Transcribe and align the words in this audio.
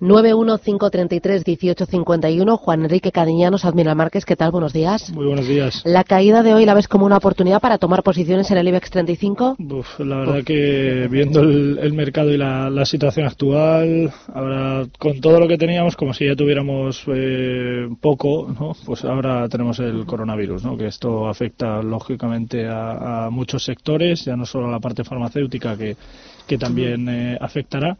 915331851. 0.00 2.56
Juan 2.56 2.82
Enrique 2.82 3.10
Cadiñanos, 3.10 3.64
Admiral 3.64 3.96
Márquez, 3.96 4.24
¿qué 4.24 4.36
tal? 4.36 4.52
Buenos 4.52 4.72
días. 4.72 5.12
Muy 5.12 5.26
buenos 5.26 5.48
días. 5.48 5.82
¿La 5.84 6.04
caída 6.04 6.44
de 6.44 6.54
hoy 6.54 6.64
la 6.64 6.74
ves 6.74 6.86
como 6.86 7.04
una 7.04 7.16
oportunidad 7.16 7.60
para 7.60 7.78
tomar 7.78 8.04
posiciones 8.04 8.48
en 8.52 8.58
el 8.58 8.68
IBEX 8.68 8.90
35? 8.90 9.56
la 9.98 10.18
verdad 10.18 10.44
que 10.44 11.08
viendo 11.10 11.40
el, 11.40 11.92
mercado 11.94 12.30
y 12.30 12.36
la, 12.36 12.84
situación 12.84 13.26
actual, 13.26 14.12
ahora 14.32 14.86
con 14.98 15.20
todo 15.20 15.40
lo 15.40 15.48
que 15.48 15.58
teníamos, 15.58 15.96
como 15.96 16.14
si 16.14 16.26
ya 16.26 16.36
tuviéramos 16.36 17.02
eh, 17.08 17.88
poco, 18.00 18.54
¿no? 18.58 18.76
pues 18.86 19.04
ahora 19.04 19.48
tenemos 19.48 19.80
el 19.80 20.06
coronavirus, 20.06 20.64
¿no? 20.64 20.76
que 20.76 20.86
esto 20.86 21.26
afecta 21.28 21.82
lógicamente 21.82 22.66
a, 22.66 23.26
a 23.26 23.30
muchos 23.30 23.64
sectores, 23.64 24.24
ya 24.24 24.36
no 24.36 24.46
solo 24.46 24.68
a 24.68 24.70
la 24.70 24.78
parte 24.80 25.04
farmacéutica 25.04 25.76
que 25.76 25.96
que 26.48 26.58
también 26.58 27.08
eh, 27.08 27.38
afectará. 27.40 27.96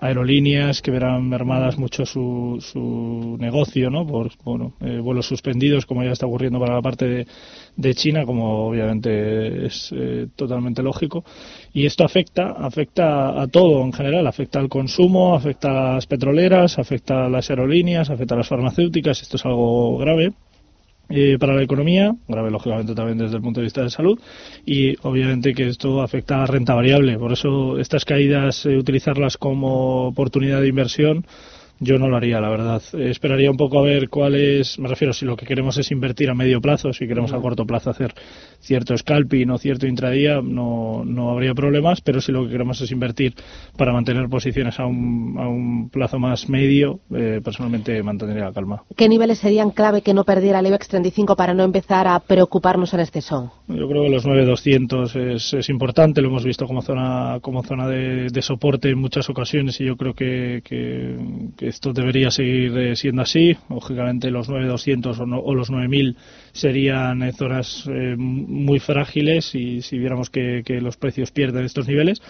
Aerolíneas 0.00 0.80
que 0.80 0.90
verán 0.90 1.28
mermadas 1.28 1.78
mucho 1.78 2.06
su, 2.06 2.56
su 2.60 3.36
negocio, 3.38 3.90
¿no? 3.90 4.06
Por 4.06 4.30
bueno, 4.42 4.72
eh, 4.80 4.98
vuelos 4.98 5.26
suspendidos, 5.26 5.86
como 5.86 6.02
ya 6.02 6.10
está 6.10 6.26
ocurriendo 6.26 6.58
para 6.58 6.74
la 6.74 6.82
parte 6.82 7.06
de, 7.06 7.26
de 7.76 7.94
China, 7.94 8.24
como 8.24 8.66
obviamente 8.66 9.66
es 9.66 9.90
eh, 9.94 10.26
totalmente 10.34 10.82
lógico. 10.82 11.22
Y 11.72 11.86
esto 11.86 12.04
afecta, 12.04 12.52
afecta 12.52 13.40
a 13.40 13.46
todo 13.46 13.82
en 13.82 13.92
general, 13.92 14.26
afecta 14.26 14.58
al 14.58 14.68
consumo, 14.68 15.34
afecta 15.34 15.92
a 15.92 15.94
las 15.96 16.06
petroleras, 16.06 16.78
afecta 16.78 17.26
a 17.26 17.28
las 17.28 17.50
aerolíneas, 17.50 18.08
afecta 18.10 18.34
a 18.34 18.38
las 18.38 18.48
farmacéuticas. 18.48 19.20
Esto 19.22 19.36
es 19.36 19.44
algo 19.44 19.98
grave 19.98 20.32
eh, 21.10 21.36
para 21.38 21.54
la 21.54 21.62
economía, 21.62 22.14
grave 22.28 22.50
lógicamente 22.50 22.94
también 22.94 23.18
desde 23.18 23.36
el 23.36 23.42
punto 23.42 23.60
de 23.60 23.64
vista 23.64 23.82
de 23.82 23.90
salud, 23.90 24.18
y 24.64 24.94
obviamente 25.02 25.52
que 25.52 25.66
esto 25.66 26.00
afecta 26.02 26.36
a 26.36 26.38
la 26.38 26.46
renta 26.46 26.74
variable. 26.74 27.18
Por 27.18 27.32
eso 27.32 27.78
estas 27.78 28.04
caídas, 28.04 28.64
eh, 28.64 28.76
utilizarlas 28.76 29.36
como 29.36 30.06
oportunidad 30.06 30.60
de 30.60 30.68
inversión, 30.68 31.26
yo 31.80 31.98
no 31.98 32.08
lo 32.08 32.16
haría, 32.16 32.40
la 32.40 32.50
verdad. 32.50 32.82
esperaría 32.98 33.50
un 33.50 33.56
poco 33.56 33.78
a 33.78 33.82
ver 33.82 34.10
cuál 34.10 34.34
es, 34.34 34.78
me 34.78 34.86
refiero, 34.86 35.14
si 35.14 35.24
lo 35.24 35.34
que 35.34 35.46
queremos 35.46 35.78
es 35.78 35.90
invertir 35.90 36.28
a 36.28 36.34
medio 36.34 36.60
plazo, 36.60 36.92
si 36.92 37.08
queremos 37.08 37.32
a 37.32 37.38
corto 37.38 37.64
plazo 37.64 37.88
hacer 37.88 38.14
cierto 38.60 38.96
scalping 38.96 39.50
o 39.50 39.56
cierto 39.56 39.86
intradía, 39.86 40.42
no, 40.42 41.02
no 41.06 41.30
habría 41.30 41.54
problemas, 41.54 42.02
pero 42.02 42.20
si 42.20 42.32
lo 42.32 42.44
que 42.44 42.52
queremos 42.52 42.80
es 42.82 42.92
invertir 42.92 43.34
para 43.78 43.94
mantener 43.94 44.28
posiciones 44.28 44.78
a 44.78 44.84
un, 44.84 45.36
a 45.38 45.48
un 45.48 45.88
plazo 45.88 46.18
más 46.18 46.50
medio, 46.50 47.00
eh, 47.14 47.40
personalmente 47.42 48.02
mantendría 48.02 48.44
la 48.44 48.52
calma. 48.52 48.82
¿Qué 48.94 49.08
niveles 49.08 49.38
serían 49.38 49.70
clave 49.70 50.02
que 50.02 50.12
no 50.12 50.24
perdiera 50.24 50.60
el 50.60 50.66
IBEX 50.66 50.88
35 50.88 51.34
para 51.34 51.54
no 51.54 51.64
empezar 51.64 52.06
a 52.06 52.20
preocuparnos 52.20 52.92
en 52.92 53.00
este 53.00 53.22
son? 53.22 53.50
Yo 53.68 53.88
creo 53.88 54.02
que 54.02 54.10
los 54.10 54.26
9200 54.26 55.16
es, 55.16 55.54
es 55.54 55.68
importante, 55.70 56.20
lo 56.20 56.28
hemos 56.28 56.44
visto 56.44 56.66
como 56.66 56.82
zona, 56.82 57.38
como 57.40 57.62
zona 57.62 57.88
de, 57.88 58.28
soporte 58.42 58.90
en 58.90 58.98
muchas 58.98 59.28
ocasiones 59.28 59.78
y 59.80 59.84
yo 59.84 59.96
creo 59.96 60.14
que, 60.14 60.62
que 60.64 61.69
esto 61.70 61.92
debería 61.92 62.30
seguir 62.30 62.76
eh, 62.78 62.96
siendo 62.96 63.22
así. 63.22 63.56
Lógicamente 63.68 64.30
los 64.30 64.48
9200 64.48 65.18
o, 65.18 65.24
o 65.24 65.54
los 65.54 65.70
9000 65.70 66.16
serían 66.52 67.22
eh, 67.22 67.32
zonas 67.32 67.88
eh, 67.88 68.14
muy 68.16 68.78
frágiles 68.78 69.54
y 69.54 69.82
si 69.82 69.98
viéramos 69.98 70.30
que, 70.30 70.62
los 70.80 70.96
precios 70.96 71.32
pierden 71.32 71.64
estos 71.64 71.88
niveles 71.88 72.22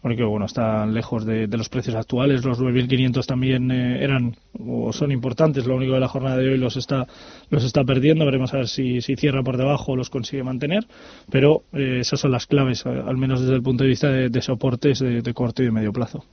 porque 0.00 0.22
bueno, 0.22 0.46
están 0.46 0.94
lejos 0.94 1.26
de, 1.26 1.48
los 1.48 1.68
precios 1.68 1.96
actuales. 1.96 2.44
Los 2.44 2.60
9.500 2.60 3.26
también 3.26 3.70
eran 3.72 4.36
o 4.56 4.92
son 4.92 5.10
importantes. 5.10 5.66
Lo 5.66 5.74
único 5.74 5.94
de 5.94 6.00
la 6.00 6.06
jornada 6.06 6.36
de 6.36 6.50
hoy 6.50 6.56
los 6.56 6.76
está 6.76 7.08
los 7.50 7.64
está 7.64 7.82
perdiendo. 7.82 8.24
Veremos 8.24 8.54
a 8.54 8.58
ver 8.58 8.68
si, 8.68 9.00
si 9.00 9.16
cierra 9.16 9.42
por 9.42 9.56
debajo 9.56 9.92
o 9.92 9.96
los 9.96 10.08
consigue 10.08 10.44
mantener. 10.44 10.86
Pero 11.32 11.64
esas 11.72 12.20
son 12.20 12.30
las 12.30 12.46
claves, 12.46 12.86
al 12.86 13.16
menos 13.16 13.40
desde 13.40 13.56
el 13.56 13.62
punto 13.62 13.82
de 13.82 13.90
vista 13.90 14.08
de, 14.08 14.40
soportes 14.40 15.00
de 15.00 15.34
corto 15.34 15.62
y 15.62 15.66
de 15.66 15.72
medio 15.72 15.92
plazo. 15.92 16.24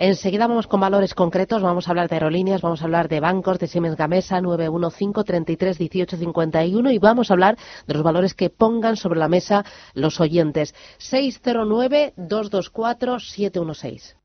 Enseguida 0.00 0.46
vamos 0.46 0.68
con 0.68 0.78
valores 0.78 1.12
concretos, 1.12 1.60
vamos 1.60 1.88
a 1.88 1.90
hablar 1.90 2.08
de 2.08 2.14
aerolíneas, 2.14 2.62
vamos 2.62 2.80
a 2.80 2.84
hablar 2.84 3.08
de 3.08 3.18
bancos, 3.18 3.58
de 3.58 3.66
Siemens 3.66 3.96
Gamesa 3.96 4.40
915 4.40 5.24
33 5.24 5.76
18 5.76 6.16
51 6.16 6.92
y 6.92 6.98
vamos 6.98 7.30
a 7.30 7.34
hablar 7.34 7.58
de 7.84 7.94
los 7.94 8.04
valores 8.04 8.32
que 8.32 8.48
pongan 8.48 8.96
sobre 8.96 9.18
la 9.18 9.26
mesa 9.26 9.64
los 9.94 10.20
oyentes. 10.20 10.72
609 10.98 12.14
224 12.16 13.18
716. 13.18 14.16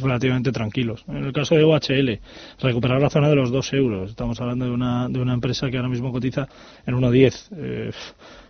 relativamente 0.01 0.51
tranquilos. 0.51 1.03
En 1.07 1.25
el 1.25 1.33
caso 1.33 1.55
de 1.55 1.63
OHL, 1.63 2.19
recuperar 2.61 3.01
la 3.01 3.09
zona 3.09 3.29
de 3.29 3.35
los 3.35 3.51
2 3.51 3.73
euros. 3.73 4.09
Estamos 4.11 4.39
hablando 4.41 4.65
de 4.65 4.71
una, 4.71 5.09
de 5.09 5.19
una 5.19 5.33
empresa 5.33 5.69
que 5.69 5.77
ahora 5.77 5.89
mismo 5.89 6.11
cotiza 6.11 6.47
en 6.85 6.95
1.10. 6.95 7.47
Eh, 7.57 7.91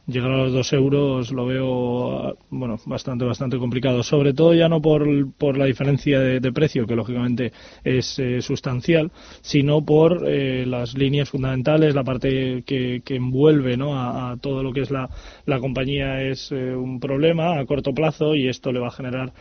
llegar 0.09 0.31
a 0.31 0.38
los 0.38 0.53
dos 0.53 0.74
euros 0.74 1.31
lo 1.31 1.46
veo 1.46 2.38
bueno 2.50 2.78
bastante 2.86 3.25
bastante 3.25 3.58
complicado 3.58 4.03
sobre 4.03 4.34
todo 4.34 4.53
ya 4.53 4.68
no 4.68 4.81
por, 4.81 5.31
por 5.34 5.58
la 5.58 5.66
diferencia 5.66 6.20
de, 6.20 6.50
precio 6.52 6.88
que 6.88 6.96
lógicamente 6.96 7.52
es 7.84 8.18
eh, 8.18 8.42
sustancial 8.42 9.12
sino 9.42 9.86
por 9.86 10.28
eh, 10.28 10.66
las 10.66 10.96
líneas 10.96 11.30
fundamentales 11.30 11.94
la 11.94 12.03
parte 12.03 12.64
que, 12.66 13.02
que 13.06 13.16
envuelve 13.16 13.78
¿no? 13.78 14.00
a, 14.00 14.38
todo 14.42 14.64
lo 14.64 14.74
que 14.74 14.81
es 14.81 14.92
la, 14.92 15.09
la 15.46 15.59
compañía 15.59 16.24
es 16.24 16.52
eh, 16.52 16.76
un 16.76 17.00
problema 17.00 17.59
a 17.59 17.66
corto 17.66 17.94
plazo 17.94 18.36
y 18.36 18.47
esto 18.47 18.72
le 18.72 18.80
va 18.80 18.88
a 18.88 18.91
generar 18.91 19.34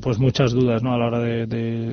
pues 0.00 0.18
muchas 0.18 0.52
dudas 0.52 0.82
¿no? 0.82 0.94
a 0.94 0.98
la 0.98 1.06
hora 1.06 1.18
de, 1.18 1.46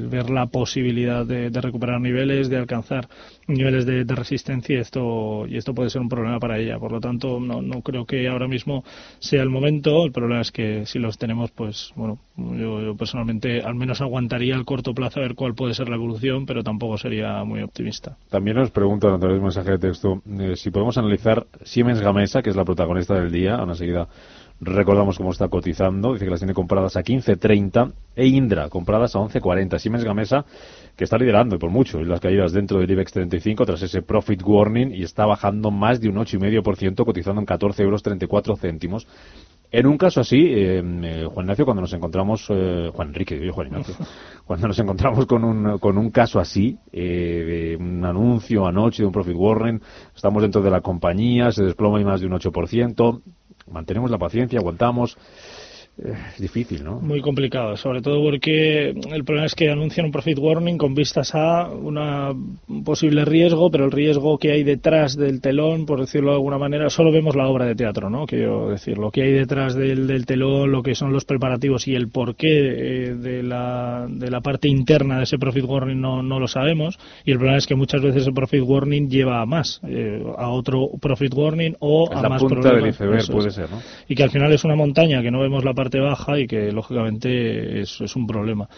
ver 0.10 0.30
la 0.30 0.46
posibilidad 0.48 1.26
de, 1.26 1.50
recuperar 1.50 2.00
niveles, 2.00 2.50
de 2.50 2.58
alcanzar 2.58 3.08
niveles 3.48 3.86
de, 3.86 4.04
resistencia 4.04 4.78
y 4.78 4.80
esto, 4.80 5.46
y 5.48 5.58
esto 5.58 5.74
puede 5.74 5.90
ser 5.90 6.02
un 6.02 6.10
problema 6.10 6.40
para 6.40 6.58
ella. 6.58 6.78
Por 6.78 6.92
lo 6.92 7.00
tanto, 7.00 7.40
no, 7.40 7.82
creo 7.82 8.06
que 8.06 8.28
ahora 8.28 8.48
mismo 8.48 8.84
sea 9.20 9.42
el 9.42 9.50
momento. 9.50 10.06
El 10.06 10.12
problema 10.12 10.42
es 10.42 10.52
que 10.52 10.86
si 10.86 11.00
los 11.00 11.18
tenemos, 11.18 11.52
pues 11.52 11.92
bueno, 11.96 12.20
yo, 12.38 12.96
personalmente 12.96 13.62
al 13.62 13.76
menos 13.76 14.02
aguantaría 14.02 14.56
el 14.56 14.66
corto 14.66 14.94
plazo 14.94 15.20
a 15.20 15.24
ver 15.24 15.36
cuál 15.36 15.56
puede 15.56 15.74
ser 15.74 15.90
la 15.90 15.96
evolución, 15.96 16.46
pero 16.46 16.64
tampoco 16.64 16.98
sería 16.98 17.44
muy 17.44 17.62
optimista. 17.62 18.18
También 18.30 18.58
nos 18.58 18.72
preguntan 18.72 19.14
a 19.14 19.20
través 19.20 19.36
del 19.36 19.44
mensaje 19.44 19.72
de 19.72 19.80
texto 19.80 20.22
eh, 20.40 20.56
si 20.56 20.70
podemos 20.72 20.98
analizar 20.98 21.46
Siemens 21.64 22.02
Gamesa, 22.02 22.42
que 22.42 22.50
es 22.50 22.56
la 22.56 22.66
protagonista 22.66 23.16
del 23.16 23.32
día, 23.32 23.56
a 23.56 23.64
una 23.64 23.76
seguida 23.76 24.08
Recordamos 24.62 25.18
cómo 25.18 25.32
está 25.32 25.48
cotizando. 25.48 26.14
Dice 26.14 26.26
que 26.26 26.32
las 26.32 26.40
tiene 26.40 26.54
compradas 26.54 26.98
a 26.98 27.04
15.30 27.04 27.94
e 28.16 28.28
Indra 28.28 28.70
compradas 28.70 29.16
a 29.16 29.20
11.40. 29.20 29.80
Siemens 29.80 30.04
Gamesa 30.04 30.46
que 30.98 31.06
está 31.06 31.18
liderando 31.18 31.56
y 31.56 31.60
por 31.60 31.70
mucho 31.70 32.00
en 32.00 32.10
las 32.10 32.20
caídas 32.20 32.52
dentro 32.52 32.80
del 32.80 32.92
IBEX 32.92 33.14
35 33.14 33.66
tras 33.66 33.82
ese 33.82 34.02
profit 34.02 34.42
warning 34.44 34.94
y 34.94 35.04
está 35.04 35.26
bajando 35.26 35.72
más 35.72 36.02
de 36.02 36.10
un 36.10 36.16
8,5% 36.16 37.06
cotizando 37.06 37.40
en 37.40 37.46
14 37.46 37.84
euros 37.84 38.04
34 38.04 38.58
céntimos 38.58 39.08
En 39.72 39.88
un 39.88 39.98
caso 39.98 40.20
así, 40.20 40.38
eh, 40.38 40.84
eh, 40.84 41.26
Juan 41.32 41.46
Ignacio, 41.46 41.64
cuando 41.64 41.82
nos 41.82 41.94
encontramos, 41.94 42.46
eh, 42.50 42.90
Juan 42.94 43.10
Enrique, 43.10 43.40
yo 43.40 43.54
Juan 43.54 43.68
Ignacio, 43.68 43.96
cuando 44.46 44.68
nos 44.68 44.80
encontramos 44.80 45.26
con 45.26 45.46
un, 45.46 45.78
con 45.78 45.98
un 45.98 46.10
caso 46.10 46.38
así, 46.38 46.78
de 46.92 47.78
un 47.80 48.04
anuncio 48.04 48.68
anoche 48.68 49.04
de 49.04 49.08
un 49.08 49.14
profit 49.14 49.36
warning, 49.38 49.80
estamos 50.14 50.42
dentro 50.42 50.62
de 50.62 50.70
la 50.70 50.82
compañía, 50.82 51.52
se 51.54 51.64
desploma 51.64 52.02
y 52.02 52.04
más 52.04 52.20
de 52.20 52.28
un 52.28 52.34
8%, 52.34 53.22
mantenemos 53.72 54.12
la 54.12 54.18
paciencia, 54.18 54.60
aguantamos, 54.60 55.18
es 55.98 56.40
difícil, 56.42 56.84
¿no? 56.84 57.02
Muy 57.02 57.20
complicado, 57.20 57.76
sobre 57.76 58.02
todo 58.02 58.24
porque 58.24 58.90
el 58.90 59.24
problema 59.26 59.46
es 59.46 59.54
que 59.54 59.70
anuncian 59.70 60.06
un 60.06 60.12
profit 60.14 60.38
warning 60.40 60.78
con 60.78 60.94
vistas 60.96 61.36
a 61.36 61.68
una, 61.70 62.32
un 62.32 62.84
posible 62.86 63.26
riesgo, 63.26 63.70
pero 63.70 63.84
el 63.86 63.92
riesgo 63.92 64.38
que 64.38 64.52
hay 64.54 64.64
detrás 64.64 65.18
del 65.18 65.42
telón, 65.42 65.86
por 65.86 66.00
decirlo 66.00 66.30
de 66.30 66.36
alguna 66.38 66.58
manera, 66.58 66.90
solo 66.90 67.12
vemos 67.12 67.36
la 67.36 67.48
obra 67.50 67.66
de 67.66 67.76
teatro, 67.76 68.10
¿no? 68.10 68.26
Quiero 68.26 68.70
decir, 68.70 68.98
lo 68.98 69.12
que 69.12 69.24
hay 69.24 69.34
detrás 69.34 69.76
del, 69.76 70.08
del 70.08 70.26
telón, 70.26 70.72
lo 70.72 70.82
que 70.84 70.96
son 70.96 71.12
los 71.12 71.26
preparativos 71.26 71.86
y 71.88 71.96
el 71.96 72.08
porqué 72.08 72.48
eh, 73.10 73.16
de, 73.16 73.44
la, 73.44 74.08
de 74.10 74.32
la 74.32 74.40
parte 74.40 74.70
interna 74.70 75.18
de 75.18 75.24
ese 75.24 75.38
profit 75.38 75.66
warning 75.66 76.00
no, 76.00 76.24
no 76.24 76.40
lo 76.40 76.48
sabemos. 76.48 76.98
Y 77.26 77.32
el 77.32 77.38
problema 77.40 77.58
es 77.58 77.68
que 77.68 77.76
muchas 77.76 78.02
veces 78.02 78.26
el 78.26 78.34
profit 78.34 78.64
warning 78.64 79.10
lleva 79.10 79.42
a 79.42 79.46
más, 79.46 79.82
eh, 79.86 80.24
a 80.38 80.48
otro 80.50 80.88
profit 81.02 81.34
warning 81.34 81.76
o 81.80 82.10
a 82.10 82.22
la 82.22 82.30
más 82.30 82.42
punta 82.42 82.62
problemas. 82.62 82.98
del 83.00 83.10
iceberg 83.10 83.32
puede 83.32 83.50
es. 83.50 83.56
ser, 83.56 83.70
¿no? 83.70 83.82
Y 84.08 84.16
que 84.16 84.24
al 84.24 84.32
final 84.32 84.54
es 84.54 84.64
una 84.64 84.76
montaña 84.78 85.22
que 85.22 85.30
no 85.30 85.42
vemos 85.42 85.66
la 85.66 85.74
parte 85.74 85.89
baja 85.98 86.38
y 86.38 86.46
que 86.46 86.72
lógicamente 86.72 87.82
es, 87.82 88.00
es 88.02 88.16
un 88.16 88.28
problema. 88.28 88.70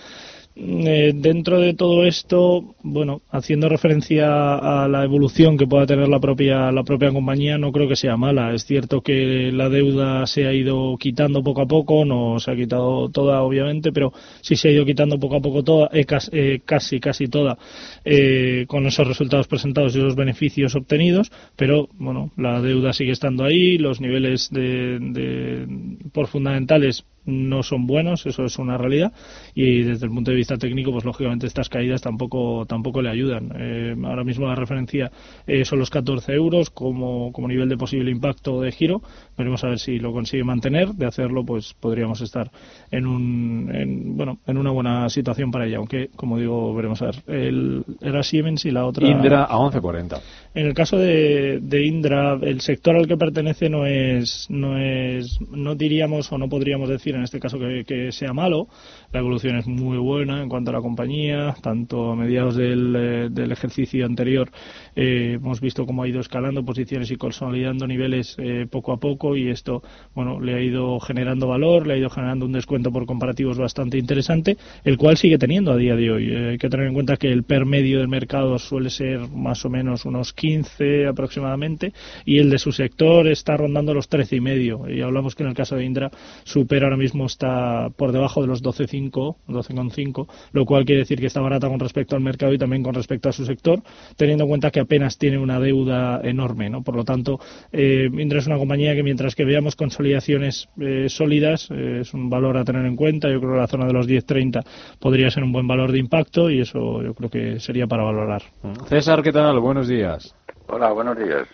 Eh, 0.54 1.14
dentro 1.16 1.60
de 1.62 1.74
todo 1.74 2.04
esto, 2.06 2.76
bueno, 2.84 3.22
haciendo 3.32 3.70
referencia 3.70 4.56
a 4.84 4.88
la 4.90 5.06
evolución 5.06 5.58
que 5.58 5.66
pueda 5.66 5.86
tener 5.86 6.10
la 6.10 6.20
propia 6.20 6.74
la 6.74 6.84
propia 6.84 7.10
compañía, 7.12 7.58
no 7.58 7.72
creo 7.72 7.88
que 7.88 7.96
sea 7.96 8.18
mala. 8.18 8.54
Es 8.54 8.66
cierto 8.66 9.00
que 9.02 9.50
la 9.54 9.70
deuda 9.70 10.28
se 10.28 10.46
ha 10.48 10.54
ido 10.54 10.98
quitando 11.00 11.42
poco 11.42 11.62
a 11.62 11.68
poco, 11.68 12.04
no 12.04 12.38
se 12.40 12.52
ha 12.52 12.56
quitado 12.58 13.10
toda, 13.10 13.42
obviamente, 13.44 13.94
pero 13.94 14.12
sí 14.42 14.58
se 14.58 14.68
ha 14.68 14.72
ido 14.74 14.86
quitando 14.86 15.18
poco 15.20 15.38
a 15.38 15.42
poco 15.42 15.64
toda, 15.64 15.90
eh, 15.94 16.04
cas- 16.06 16.30
eh, 16.34 16.60
casi 16.66 17.00
casi 17.00 17.28
toda, 17.28 17.58
eh, 18.04 18.66
con 18.68 18.86
esos 18.86 19.08
resultados 19.08 19.48
presentados 19.48 19.96
y 19.96 20.00
los 20.00 20.16
beneficios 20.18 20.76
obtenidos. 20.76 21.32
Pero 21.56 21.88
bueno, 21.98 22.32
la 22.36 22.62
deuda 22.62 22.92
sigue 22.92 23.14
estando 23.14 23.46
ahí, 23.46 23.78
los 23.78 24.02
niveles 24.02 24.50
de- 24.52 25.66
por 26.12 26.28
fundamentales 26.28 27.06
no 27.26 27.64
son 27.64 27.88
buenos, 27.88 28.26
eso 28.26 28.46
es 28.46 28.58
una 28.58 28.78
realidad 28.78 29.14
y 29.54 29.84
desde 29.84 30.06
el 30.06 30.12
punto 30.12 30.32
de 30.32 30.38
vista 30.38 30.58
técnico, 30.58 30.92
pues 30.92 31.06
lógicamente 31.06 31.48
estas 31.48 31.70
caídas 31.70 32.02
tampoco 32.02 32.66
tampoco 32.66 33.02
le 33.02 33.10
ayudan. 33.10 33.52
Eh, 33.58 33.96
ahora 34.04 34.24
mismo 34.24 34.48
la 34.48 34.56
referencia 34.56 35.12
eh, 35.48 35.66
son 35.66 35.80
los 35.80 35.90
14 35.90 36.34
euros 36.34 36.70
como, 36.70 37.32
como 37.32 37.48
nivel 37.48 37.70
de 37.70 37.78
posible 37.78 38.12
impacto 38.12 38.62
de 38.62 38.72
giro. 38.72 39.02
Veremos 39.38 39.64
a 39.64 39.68
ver 39.68 39.80
si 39.80 40.00
lo 40.00 40.12
consigue 40.12 40.44
mantener. 40.44 40.90
De 40.90 41.06
hacerlo, 41.06 41.46
pues 41.46 41.74
podríamos 41.80 42.22
estar 42.22 42.52
en 42.92 43.06
un 43.06 43.72
en, 43.74 44.18
bueno 44.18 44.40
en 44.48 44.58
una 44.58 44.72
buena 44.72 45.10
situación 45.10 45.52
para 45.52 45.66
ella. 45.66 45.78
Aunque, 45.78 46.10
como 46.16 46.38
digo, 46.38 46.74
veremos 46.74 47.02
a 47.02 47.06
ver. 47.06 47.16
El, 47.28 47.84
era 48.02 48.24
Siemens 48.24 48.66
y 48.66 48.72
la 48.72 48.86
otra. 48.86 49.08
Indra 49.08 49.44
a 49.44 49.58
11.40. 49.58 50.20
En 50.54 50.68
el 50.68 50.74
caso 50.74 50.98
de, 50.98 51.60
de 51.62 51.86
Indra, 51.86 52.34
el 52.42 52.62
sector 52.62 52.96
al 52.96 53.08
que 53.08 53.18
pertenece 53.18 53.70
no 53.70 53.86
es, 53.86 54.48
no 54.50 54.78
es, 54.78 55.40
no 55.50 55.76
diríamos 55.76 56.32
o 56.32 56.38
no 56.38 56.50
podríamos 56.50 56.90
decir 56.90 57.11
en 57.16 57.24
este 57.24 57.40
caso 57.40 57.60
que, 57.60 58.12
sea 58.12 58.34
malo. 58.34 58.68
La 59.12 59.20
evolución 59.20 59.58
es 59.58 59.68
muy 59.68 59.98
buena 59.98 60.42
en 60.42 60.50
cuanto 60.50 60.72
a 60.72 60.74
la 60.74 60.82
compañía, 60.82 61.56
tanto 61.62 62.12
a 62.12 62.16
mediados 62.16 62.56
del, 62.56 62.96
eh, 62.96 63.52
ejercicio 63.52 64.06
anterior 64.06 64.50
eh, 64.96 65.34
hemos 65.36 65.62
visto 65.62 65.86
cómo 65.86 66.04
ha 66.04 66.08
ido 66.08 66.20
escalando 66.20 66.64
posiciones 66.64 67.12
y 67.12 67.16
consolidando 67.16 67.88
niveles 67.88 68.36
eh, 68.40 68.68
poco 68.70 68.92
a 68.94 68.98
poco 68.98 69.36
y 69.36 69.50
esto, 69.50 69.84
bueno, 70.14 70.40
le 70.40 70.56
ha 70.56 70.62
ido 70.62 71.00
generando 71.00 71.48
valor, 71.48 71.88
le 71.88 71.94
ha 71.94 71.98
ido 71.98 72.10
generando 72.10 72.46
un 72.46 72.52
descuento 72.52 72.92
por 72.92 73.06
comparativos 73.06 73.58
bastante 73.58 73.98
interesante, 73.98 74.58
el 74.84 74.98
cual 74.98 75.18
sigue 75.18 75.38
teniendo 75.38 75.72
a 75.72 75.78
día 75.78 75.96
de 75.96 76.12
hoy. 76.12 76.36
Hay 76.36 76.58
que 76.58 76.70
tener 76.70 76.88
en 76.88 76.94
cuenta 76.94 77.18
que 77.18 77.32
el 77.32 77.44
per 77.44 77.66
medio 77.66 78.00
del 78.00 78.08
mercado 78.08 78.58
suele 78.60 78.90
ser 78.90 79.30
más 79.30 79.64
o 79.66 79.70
menos 79.70 80.06
unos 80.06 80.34
15 80.34 81.08
aproximadamente 81.08 81.94
y 82.26 82.40
el 82.40 82.50
de 82.50 82.60
su 82.60 82.72
sector 82.72 83.28
está 83.28 83.58
rondando 83.58 83.94
los 83.94 84.08
13 84.08 84.38
y 84.38 84.42
medio. 84.42 84.90
Y 84.90 85.02
hablamos 85.02 85.36
que 85.36 85.44
en 85.44 85.50
el 85.50 85.56
caso 85.56 85.76
de 85.76 85.86
Indra 85.86 86.12
supera 86.44 86.88
ahora 86.88 86.98
mismo 87.02 87.26
está 87.26 87.90
por 87.98 88.12
debajo 88.12 88.42
de 88.42 88.48
los 88.48 88.64
12,5, 88.64 89.38
12,5, 89.48 90.28
lo 90.54 90.66
cual 90.66 90.86
quiere 90.86 91.00
decir 91.00 91.20
que 91.20 91.26
está 91.26 91.42
barata 91.42 91.68
con 91.68 91.80
respecto 91.80 92.16
al 92.16 92.22
mercado 92.22 92.54
y 92.54 92.58
también 92.58 92.84
con 92.84 92.94
respecto 92.94 93.30
a 93.30 93.32
su 93.32 93.46
sector, 93.46 93.82
teniendo 94.16 94.44
en 94.44 94.50
cuenta 94.50 94.72
que 94.72 94.80
apenas 94.80 95.18
tiene 95.18 95.38
una 95.38 95.60
deuda 95.60 96.22
enorme, 96.24 96.70
¿no? 96.70 96.84
Por 96.84 96.96
lo 96.96 97.04
tanto, 97.04 97.40
eh, 97.72 98.10
Indra 98.12 98.40
es 98.40 98.48
una 98.48 98.58
compañía 98.58 98.96
que 98.96 99.04
mientras 99.04 99.36
que 99.36 99.46
veamos 99.46 99.76
consolidaciones 99.76 100.70
eh, 100.80 101.08
sólidas, 101.10 101.70
eh, 101.72 102.00
es 102.02 102.14
un 102.14 102.30
valor 102.30 102.58
a 102.58 102.64
tener 102.64 102.86
en 102.86 102.96
cuenta. 102.96 103.30
Yo 103.30 103.40
creo 103.40 103.54
que 103.54 103.58
la 103.58 103.68
zona 103.68 103.88
de 103.88 103.94
los 103.94 104.08
10,30 104.08 104.64
podría 105.00 105.30
ser 105.32 105.44
un 105.44 105.52
buen 105.52 105.68
valor 105.68 105.92
de 105.92 106.00
impacto 106.00 106.50
y 106.50 106.62
eso 106.62 107.02
yo 107.02 107.14
creo 107.14 107.30
que 107.30 107.60
sería 107.60 107.88
para 107.88 108.04
valorar. 108.04 108.44
César, 108.88 109.24
¿qué 109.24 109.32
tal? 109.32 109.60
Buenos 109.60 109.88
días. 109.88 110.36
Hola, 110.68 110.92
buenos 110.92 111.18
días. 111.18 111.48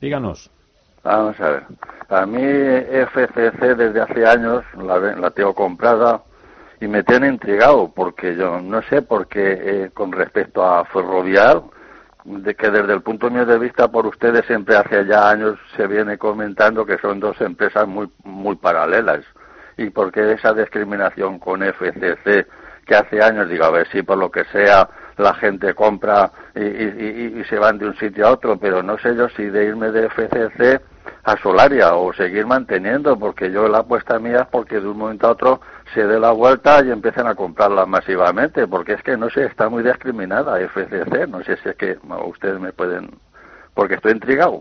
Díganos. 0.00 0.50
Vamos 1.02 1.40
a 1.40 1.48
ver. 1.50 1.62
A 2.08 2.26
mí 2.26 2.40
FCC 2.42 3.74
desde 3.76 4.00
hace 4.00 4.26
años 4.26 4.64
la, 4.76 4.98
la 4.98 5.30
tengo 5.30 5.54
comprada 5.54 6.22
y 6.80 6.88
me 6.88 7.02
tiene 7.04 7.28
intrigado 7.28 7.90
porque 7.94 8.36
yo 8.36 8.60
no 8.60 8.82
sé 8.82 9.02
por 9.02 9.26
qué 9.26 9.58
eh, 9.84 9.90
con 9.94 10.12
respecto 10.12 10.64
a 10.64 10.84
Ferrovial, 10.86 11.62
de 12.24 12.54
que 12.54 12.70
desde 12.70 12.92
el 12.92 13.02
punto 13.02 13.30
mío 13.30 13.46
de 13.46 13.58
vista 13.58 13.88
por 13.88 14.06
ustedes 14.06 14.44
siempre 14.46 14.76
hace 14.76 15.06
ya 15.06 15.30
años 15.30 15.58
se 15.76 15.86
viene 15.86 16.18
comentando 16.18 16.84
que 16.84 16.98
son 16.98 17.18
dos 17.18 17.40
empresas 17.40 17.86
muy 17.88 18.10
muy 18.24 18.56
paralelas 18.56 19.20
y 19.78 19.88
por 19.88 20.12
qué 20.12 20.32
esa 20.32 20.52
discriminación 20.52 21.38
con 21.38 21.62
FCC 21.62 22.46
que 22.86 22.94
hace 22.94 23.22
años 23.22 23.48
digo 23.48 23.64
a 23.64 23.70
ver 23.70 23.88
si 23.88 24.02
por 24.02 24.18
lo 24.18 24.30
que 24.30 24.44
sea 24.52 24.86
la 25.16 25.32
gente 25.34 25.72
compra 25.74 26.30
y, 26.54 26.60
y- 26.60 27.32
y- 27.36 27.40
y 27.40 27.44
se 27.44 27.58
van 27.58 27.78
de 27.78 27.86
un 27.86 27.96
sitio 27.96 28.26
a 28.26 28.32
otro 28.32 28.58
pero 28.58 28.82
no 28.82 28.98
sé 28.98 29.16
yo 29.16 29.28
si 29.30 29.44
de 29.46 29.64
irme 29.64 29.90
de 29.90 30.08
FCC 30.10 30.80
a 31.24 31.36
Solaria 31.38 31.94
o 31.94 32.12
seguir 32.12 32.46
manteniendo 32.46 33.18
porque 33.18 33.50
yo 33.50 33.68
la 33.68 33.78
apuesta 33.78 34.18
mía 34.18 34.42
es 34.42 34.46
porque 34.48 34.80
de 34.80 34.88
un 34.88 34.98
momento 34.98 35.26
a 35.26 35.30
otro 35.32 35.60
se 35.94 36.06
dé 36.06 36.18
la 36.18 36.32
vuelta 36.32 36.84
y 36.84 36.90
empiecen 36.90 37.26
a 37.26 37.34
comprarla 37.34 37.86
masivamente 37.86 38.66
porque 38.66 38.94
es 38.94 39.02
que 39.02 39.16
no 39.16 39.28
sé 39.30 39.44
está 39.46 39.68
muy 39.68 39.82
discriminada 39.82 40.58
FCC 40.60 41.28
no 41.28 41.42
sé 41.42 41.56
si 41.58 41.68
es 41.68 41.76
que 41.76 41.98
ustedes 42.26 42.60
me 42.60 42.72
pueden 42.72 43.10
porque 43.80 43.94
estoy 43.94 44.12
intrigado 44.12 44.60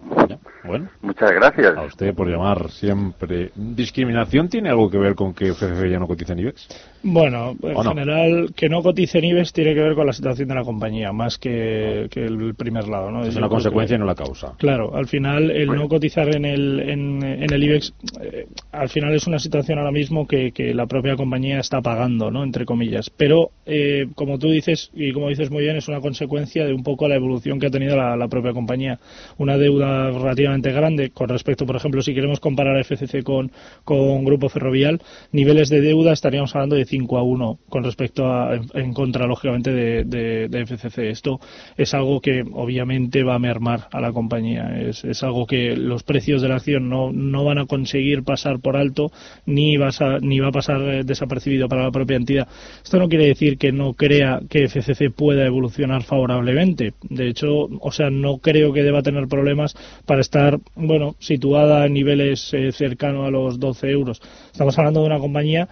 Bueno, 0.63 0.87
muchas 1.01 1.31
gracias 1.33 1.75
a 1.75 1.81
usted 1.81 2.15
por 2.15 2.29
llamar 2.29 2.69
siempre. 2.69 3.51
¿Discriminación 3.53 4.47
tiene 4.47 4.69
algo 4.69 4.89
que 4.89 4.97
ver 4.97 5.13
con 5.15 5.33
que 5.33 5.53
FCC 5.53 5.89
ya 5.89 5.99
no 5.99 6.07
cotiza 6.07 6.31
en 6.31 6.39
IBEX? 6.39 6.67
Bueno, 7.03 7.53
en 7.61 7.83
general, 7.83 8.53
que 8.55 8.69
no 8.69 8.81
cotice 8.81 9.17
en 9.17 9.25
IBEX 9.25 9.51
tiene 9.51 9.73
que 9.73 9.81
ver 9.81 9.95
con 9.95 10.05
la 10.05 10.13
situación 10.13 10.47
de 10.47 10.55
la 10.55 10.63
compañía, 10.63 11.11
más 11.11 11.37
que, 11.37 12.07
que 12.09 12.23
el 12.25 12.55
primer 12.55 12.87
lado. 12.87 13.11
¿no? 13.11 13.25
Es 13.25 13.35
una 13.35 13.49
consecuencia 13.49 13.95
y 13.95 13.99
no 13.99 14.05
la 14.05 14.15
causa. 14.15 14.53
Claro, 14.57 14.95
al 14.95 15.07
final 15.07 15.51
el 15.51 15.67
no 15.67 15.89
cotizar 15.89 16.33
en 16.33 16.45
el, 16.45 16.79
en, 16.79 17.21
en 17.21 17.53
el 17.53 17.61
IBEX, 17.61 17.93
eh, 18.21 18.47
al 18.71 18.87
final 18.87 19.13
es 19.15 19.27
una 19.27 19.39
situación 19.39 19.79
ahora 19.79 19.91
mismo 19.91 20.27
que, 20.27 20.53
que 20.53 20.73
la 20.73 20.85
propia 20.85 21.17
compañía 21.17 21.59
está 21.59 21.81
pagando, 21.81 22.31
¿no? 22.31 22.41
Entre 22.41 22.63
comillas. 22.63 23.09
Pero, 23.09 23.51
eh, 23.65 24.07
como 24.15 24.39
tú 24.39 24.49
dices, 24.49 24.91
y 24.93 25.11
como 25.11 25.27
dices 25.27 25.51
muy 25.51 25.63
bien, 25.63 25.75
es 25.75 25.89
una 25.89 25.99
consecuencia 25.99 26.65
de 26.65 26.73
un 26.73 26.83
poco 26.83 27.05
la 27.09 27.15
evolución 27.15 27.59
que 27.59 27.67
ha 27.67 27.71
tenido 27.71 27.97
la, 27.97 28.15
la 28.15 28.29
propia 28.29 28.53
compañía. 28.53 28.97
Una 29.37 29.57
deuda 29.57 30.11
relativamente 30.11 30.71
grande 30.71 31.09
con 31.11 31.29
respecto, 31.29 31.65
por 31.65 31.75
ejemplo, 31.75 32.01
si 32.01 32.13
queremos 32.13 32.39
comparar 32.39 32.75
a 32.77 32.83
FCC 32.83 33.23
con, 33.23 33.51
con 33.83 34.23
Grupo 34.25 34.49
Ferrovial, 34.49 35.01
niveles 35.31 35.69
de 35.69 35.81
deuda 35.81 36.13
estaríamos 36.13 36.55
hablando 36.55 36.75
de 36.75 36.85
5 36.85 37.17
a 37.17 37.23
1 37.23 37.59
con 37.69 37.83
respecto 37.83 38.27
a, 38.31 38.55
en, 38.55 38.63
en 38.73 38.93
contra, 38.93 39.25
lógicamente, 39.27 39.71
de, 39.71 40.03
de- 40.05 40.59
FCC. 40.59 41.09
Esto 41.09 41.39
es 41.77 41.93
algo 41.93 42.19
que 42.21 42.43
obviamente 42.51 43.23
va 43.23 43.35
a 43.35 43.39
mermar 43.39 43.87
a 43.91 44.01
la 44.01 44.11
compañía. 44.11 44.77
Es, 44.81 45.03
es 45.05 45.23
algo 45.23 45.45
que 45.47 45.75
los 45.75 46.03
precios 46.03 46.41
de 46.41 46.49
la 46.49 46.55
acción 46.55 46.89
no, 46.89 47.11
no 47.13 47.45
van 47.45 47.59
a 47.59 47.65
conseguir 47.65 48.23
pasar 48.23 48.59
por 48.59 48.75
alto 48.75 49.11
ni, 49.45 49.77
vas 49.77 50.01
a- 50.01 50.19
ni 50.19 50.39
va 50.39 50.49
a 50.49 50.51
pasar 50.51 50.81
eh, 50.81 51.03
desapercibido 51.03 51.67
para 51.69 51.83
la 51.83 51.91
propia 51.91 52.17
entidad. 52.17 52.47
Esto 52.83 52.99
no 52.99 53.07
quiere 53.07 53.25
decir 53.27 53.57
que 53.57 53.71
no 53.71 53.93
crea 53.93 54.41
que 54.49 54.65
FCC 54.67 55.11
pueda 55.11 55.45
evolucionar 55.45 56.03
favorablemente. 56.03 56.93
De 57.09 57.27
hecho, 57.29 57.69
o 57.79 57.91
sea, 57.91 58.09
no 58.09 58.37
creo 58.39 58.73
que 58.73 58.83
deba 58.89 59.01
tener 59.01 59.27
problemas 59.27 59.75
para 60.05 60.21
estar, 60.21 60.59
bueno, 60.75 61.15
situada 61.19 61.85
en 61.85 61.93
niveles 61.93 62.53
eh, 62.53 62.71
cercanos 62.71 63.27
a 63.27 63.31
los 63.31 63.59
12 63.59 63.89
euros. 63.89 64.21
Estamos 64.51 64.77
hablando 64.77 65.01
de 65.01 65.07
una 65.07 65.19
compañía 65.19 65.67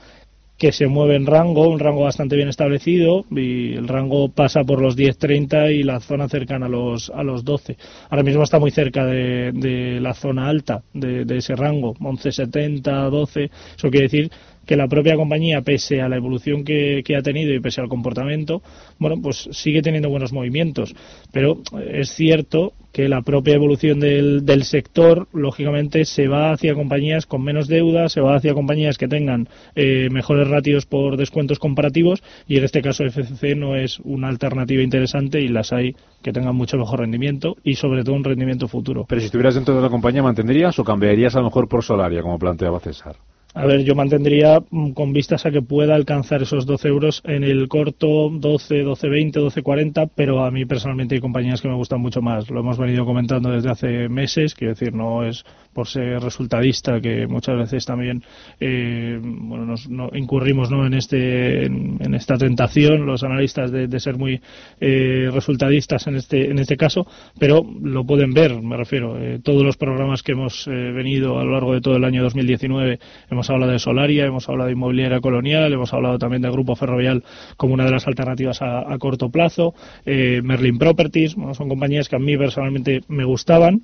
que 0.57 0.71
se 0.71 0.87
mueve 0.87 1.15
en 1.15 1.27
rango, 1.27 1.67
un 1.67 1.79
rango 1.79 2.03
bastante 2.03 2.35
bien 2.35 2.49
establecido 2.49 3.25
y 3.29 3.73
el 3.73 3.87
rango 3.87 4.29
pasa 4.29 4.63
por 4.63 4.81
los 4.81 4.97
10-30 4.97 5.71
y 5.71 5.83
la 5.83 5.99
zona 5.99 6.27
cercana 6.27 6.65
a 6.65 6.69
los, 6.69 7.11
a 7.11 7.21
los 7.21 7.43
12. 7.43 7.77
Ahora 8.09 8.23
mismo 8.23 8.43
está 8.43 8.57
muy 8.57 8.71
cerca 8.71 9.05
de, 9.05 9.51
de 9.53 9.99
la 10.01 10.15
zona 10.15 10.47
alta 10.47 10.81
de, 10.93 11.25
de 11.25 11.37
ese 11.37 11.55
rango, 11.55 11.93
11-70, 11.95 13.09
12. 13.11 13.51
Eso 13.77 13.89
quiere 13.91 14.07
decir 14.07 14.31
que 14.67 14.75
la 14.75 14.87
propia 14.87 15.15
compañía, 15.15 15.61
pese 15.61 16.01
a 16.01 16.09
la 16.09 16.17
evolución 16.17 16.63
que, 16.63 17.01
que 17.03 17.15
ha 17.15 17.21
tenido 17.21 17.53
y 17.53 17.59
pese 17.59 17.81
al 17.81 17.87
comportamiento, 17.87 18.61
bueno, 18.99 19.15
pues 19.21 19.49
sigue 19.51 19.81
teniendo 19.81 20.09
buenos 20.09 20.33
movimientos. 20.33 20.93
Pero 21.31 21.61
es 21.89 22.09
cierto 22.11 22.73
que 22.91 23.07
la 23.07 23.21
propia 23.21 23.53
evolución 23.53 23.99
del, 23.99 24.45
del, 24.45 24.63
sector, 24.63 25.27
lógicamente, 25.31 26.03
se 26.03 26.27
va 26.27 26.51
hacia 26.51 26.73
compañías 26.73 27.25
con 27.25 27.43
menos 27.43 27.67
deuda, 27.67 28.09
se 28.09 28.21
va 28.21 28.35
hacia 28.35 28.53
compañías 28.53 28.97
que 28.97 29.07
tengan 29.07 29.47
eh, 29.75 30.09
mejores 30.11 30.47
ratios 30.47 30.85
por 30.85 31.15
descuentos 31.15 31.59
comparativos 31.59 32.23
y 32.47 32.57
en 32.57 32.63
este 32.63 32.81
caso 32.81 33.03
FCC 33.05 33.55
no 33.55 33.75
es 33.75 33.99
una 33.99 34.29
alternativa 34.29 34.81
interesante 34.81 35.39
y 35.41 35.47
las 35.47 35.73
hay 35.73 35.95
que 36.23 36.33
tengan 36.33 36.55
mucho 36.55 36.77
mejor 36.77 37.01
rendimiento 37.01 37.55
y 37.63 37.75
sobre 37.75 38.03
todo 38.03 38.15
un 38.15 38.23
rendimiento 38.23 38.67
futuro. 38.67 39.05
Pero 39.07 39.21
si 39.21 39.25
estuvieras 39.25 39.55
dentro 39.55 39.75
de 39.75 39.81
la 39.81 39.89
compañía, 39.89 40.23
¿mantendrías 40.23 40.79
o 40.79 40.83
cambiarías 40.83 41.35
a 41.35 41.39
lo 41.39 41.45
mejor 41.45 41.67
por 41.67 41.83
Solaria, 41.83 42.21
como 42.23 42.39
planteaba 42.39 42.79
César? 42.79 43.15
A 43.57 43.65
ver, 43.65 43.83
yo 43.83 43.95
mantendría 43.95 44.59
mm, 44.69 44.91
con 44.91 45.13
vistas 45.13 45.47
a 45.47 45.51
que 45.51 45.63
pueda 45.63 45.95
alcanzar 45.95 46.43
esos 46.43 46.67
12 46.67 46.87
euros 46.89 47.21
en 47.25 47.43
el 47.43 47.67
corto 47.67 48.29
12, 48.29 48.83
12, 48.83 49.09
20, 49.09 49.39
12, 49.39 49.63
40, 49.63 50.05
pero 50.15 50.45
a 50.45 50.51
mí 50.51 50.65
personalmente 50.65 51.15
hay 51.15 51.21
compañías 51.21 51.59
que 51.59 51.67
me 51.67 51.73
gustan 51.73 51.99
mucho 51.99 52.21
más. 52.21 52.51
Lo 52.51 52.59
hemos 52.59 52.77
venido 52.77 53.03
comentando 53.03 53.49
desde 53.49 53.71
hace 53.71 54.09
meses, 54.09 54.53
quiero 54.53 54.75
decir, 54.75 54.93
no 54.93 55.23
es 55.23 55.43
por 55.73 55.87
ser 55.87 56.19
resultadista 56.21 56.99
que 57.01 57.27
muchas 57.27 57.55
veces 57.55 57.85
también 57.85 58.23
eh, 58.59 59.19
bueno, 59.21 59.65
nos, 59.65 59.87
no, 59.87 60.09
incurrimos 60.13 60.71
¿no? 60.71 60.87
en, 60.87 60.95
este, 60.95 61.65
en, 61.65 62.15
esta 62.15 62.35
tentación 62.35 63.05
los 63.05 63.23
analistas 63.23 63.71
de, 63.71 63.99
ser 63.99 64.17
muy 64.17 64.41
eh, 64.79 65.29
resultadistas 65.31 66.07
en 66.07 66.15
este, 66.15 66.49
en 66.49 66.57
este 66.57 66.77
caso, 66.77 67.05
pero 67.39 67.63
lo 67.81 68.03
pueden 68.05 68.33
ver, 68.33 68.59
me 68.61 68.75
refiero. 68.75 69.19
Eh, 69.19 69.39
todos 69.43 69.63
los 69.63 69.77
programas 69.77 70.23
que 70.23 70.31
hemos 70.31 70.67
eh, 70.67 70.71
venido 70.71 71.39
a 71.39 71.43
lo 71.43 71.51
largo 71.51 71.73
de 71.73 71.81
todo 71.81 71.95
el 71.95 72.05
año 72.05 72.23
2019 72.23 72.99
hemos 73.29 73.46
hemos 73.47 73.55
hablado 73.55 73.71
de 73.71 73.79
Solaria, 73.79 74.25
hemos 74.25 74.49
hablado 74.49 74.67
de 74.67 74.73
inmobiliaria 74.73 75.21
colonial, 75.21 75.71
hemos 75.71 75.93
hablado 75.93 76.19
también 76.19 76.41
del 76.41 76.51
Grupo 76.51 76.75
Ferrovial 76.75 77.23
como 77.55 77.73
una 77.73 77.85
de 77.85 77.91
las 77.91 78.07
alternativas 78.07 78.61
a, 78.61 78.97
corto 78.99 79.29
plazo, 79.29 79.73
eh, 80.05 80.41
Merlin 80.43 80.77
Properties, 80.77 81.35
bueno, 81.35 81.53
son 81.53 81.69
compañías 81.69 82.09
que 82.09 82.17
a 82.17 82.19
mí 82.19 82.37
personalmente 82.37 83.01
me 83.07 83.23
gustaban 83.23 83.83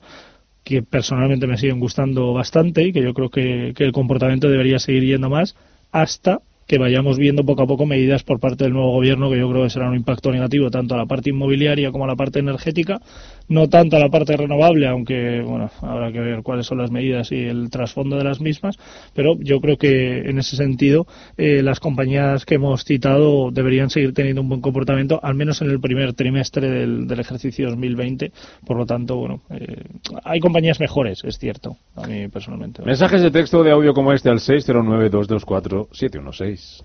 que 0.63 0.82
personalmente 0.82 1.48
me 1.48 1.58
siguen 1.58 1.79
gustando 1.79 2.34
bastante 2.34 2.84
y 2.84 2.93
que 2.93 3.01
yo 3.01 3.13
creo 3.13 3.29
que, 3.29 3.74
que 3.75 3.84
el 3.84 3.91
comportamiento 3.91 4.50
debería 4.50 4.79
seguir 4.79 5.03
yendo 5.03 5.29
más 5.29 5.55
hasta 5.91 6.39
que 6.67 6.77
vayamos 6.77 7.17
viendo 7.17 7.46
poco 7.46 7.63
a 7.63 7.67
poco 7.67 7.86
medidas 7.86 8.24
por 8.24 8.39
parte 8.39 8.63
del 8.63 8.74
nuevo 8.74 8.91
gobierno 8.91 9.29
que 9.29 9.38
yo 9.38 9.50
creo 9.50 9.63
que 9.63 9.70
será 9.70 9.89
un 9.89 9.96
impacto 9.96 10.32
negativo 10.32 10.72
tanto 10.72 10.96
a 10.96 10.98
la 10.98 11.05
parte 11.05 11.29
inmobiliaria 11.29 11.91
como 11.91 12.05
a 12.05 12.08
la 12.08 12.15
parte 12.15 12.39
energética, 12.39 13.01
no 13.47 13.67
tanto 13.69 13.97
a 13.97 14.00
la 14.00 14.09
parte 14.09 14.38
renovable, 14.38 14.88
aunque 14.88 15.41
bueno, 15.41 15.69
habrá 15.81 16.12
que 16.12 16.19
ver 16.19 16.43
cuáles 16.43 16.65
son 16.65 16.77
las 16.77 16.91
medidas 16.91 17.31
y 17.31 17.45
el 17.45 17.69
trasfondo 17.69 18.17
de 18.17 18.23
las 18.23 18.41
mismas, 18.41 18.77
pero 19.13 19.38
yo 19.39 19.59
creo 19.59 19.77
que 19.77 20.29
en 20.29 20.39
ese 20.39 20.55
sentido 20.55 21.05
eh, 21.38 21.62
las 21.62 21.79
compañías 21.79 22.45
que 22.45 22.55
hemos 22.55 22.83
citado 22.83 23.51
deberían 23.51 23.89
seguir 23.89 24.13
teniendo 24.13 24.41
un 24.41 24.50
buen 24.50 24.62
comportamiento, 24.62 25.19
al 25.23 25.35
menos 25.35 25.62
en 25.62 25.69
el 25.69 25.79
primer 25.79 26.13
trimestre 26.13 26.69
del, 26.69 27.13
ejercicio 27.13 27.69
2020, 27.69 28.31
por 28.65 28.75
lo 28.75 28.85
tanto, 28.85 29.15
bueno, 29.15 29.41
eh, 29.51 29.83
hay 30.23 30.39
compañías 30.39 30.79
mejores, 30.79 31.23
es 31.23 31.38
cierto, 31.38 31.77
a 31.95 32.07
mí 32.07 32.27
personalmente. 32.27 32.81
Mensajes 32.83 33.21
de 33.21 33.31
texto 33.31 33.63
de 33.63 33.71
audio 33.71 33.93
como 33.93 34.12
este 34.12 34.29
al 34.29 34.39
609 34.39 35.09
224 35.09 35.89
716 35.91 36.83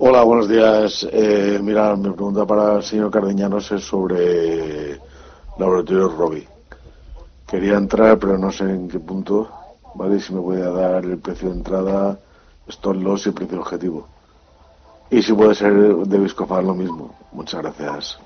Hola, 0.00 0.22
buenos 0.22 0.48
días. 0.48 1.04
Eh, 1.10 1.58
mira, 1.60 1.96
mi 1.96 2.10
pregunta 2.10 2.46
para 2.46 2.76
el 2.76 2.84
señor 2.84 3.10
Cardeñanos 3.10 3.68
es 3.72 3.82
sobre 3.82 4.96
Laboratorio 5.58 6.08
Robi. 6.10 6.46
Quería 7.44 7.78
entrar, 7.78 8.16
pero 8.16 8.38
no 8.38 8.52
sé 8.52 8.62
en 8.62 8.86
qué 8.88 9.00
punto. 9.00 9.48
¿Vale? 9.96 10.20
Si 10.20 10.32
me 10.32 10.40
puede 10.40 10.72
dar 10.72 11.04
el 11.04 11.18
precio 11.18 11.48
de 11.48 11.56
entrada, 11.56 12.16
stop 12.68 12.94
loss 12.94 13.26
y 13.26 13.32
precio 13.32 13.60
objetivo. 13.60 14.06
Y 15.10 15.20
si 15.20 15.32
puede 15.32 15.56
ser 15.56 15.74
de 15.74 16.18
Viscofan 16.18 16.68
lo 16.68 16.74
mismo. 16.76 17.12
Muchas 17.32 17.60
gracias. 17.60 18.20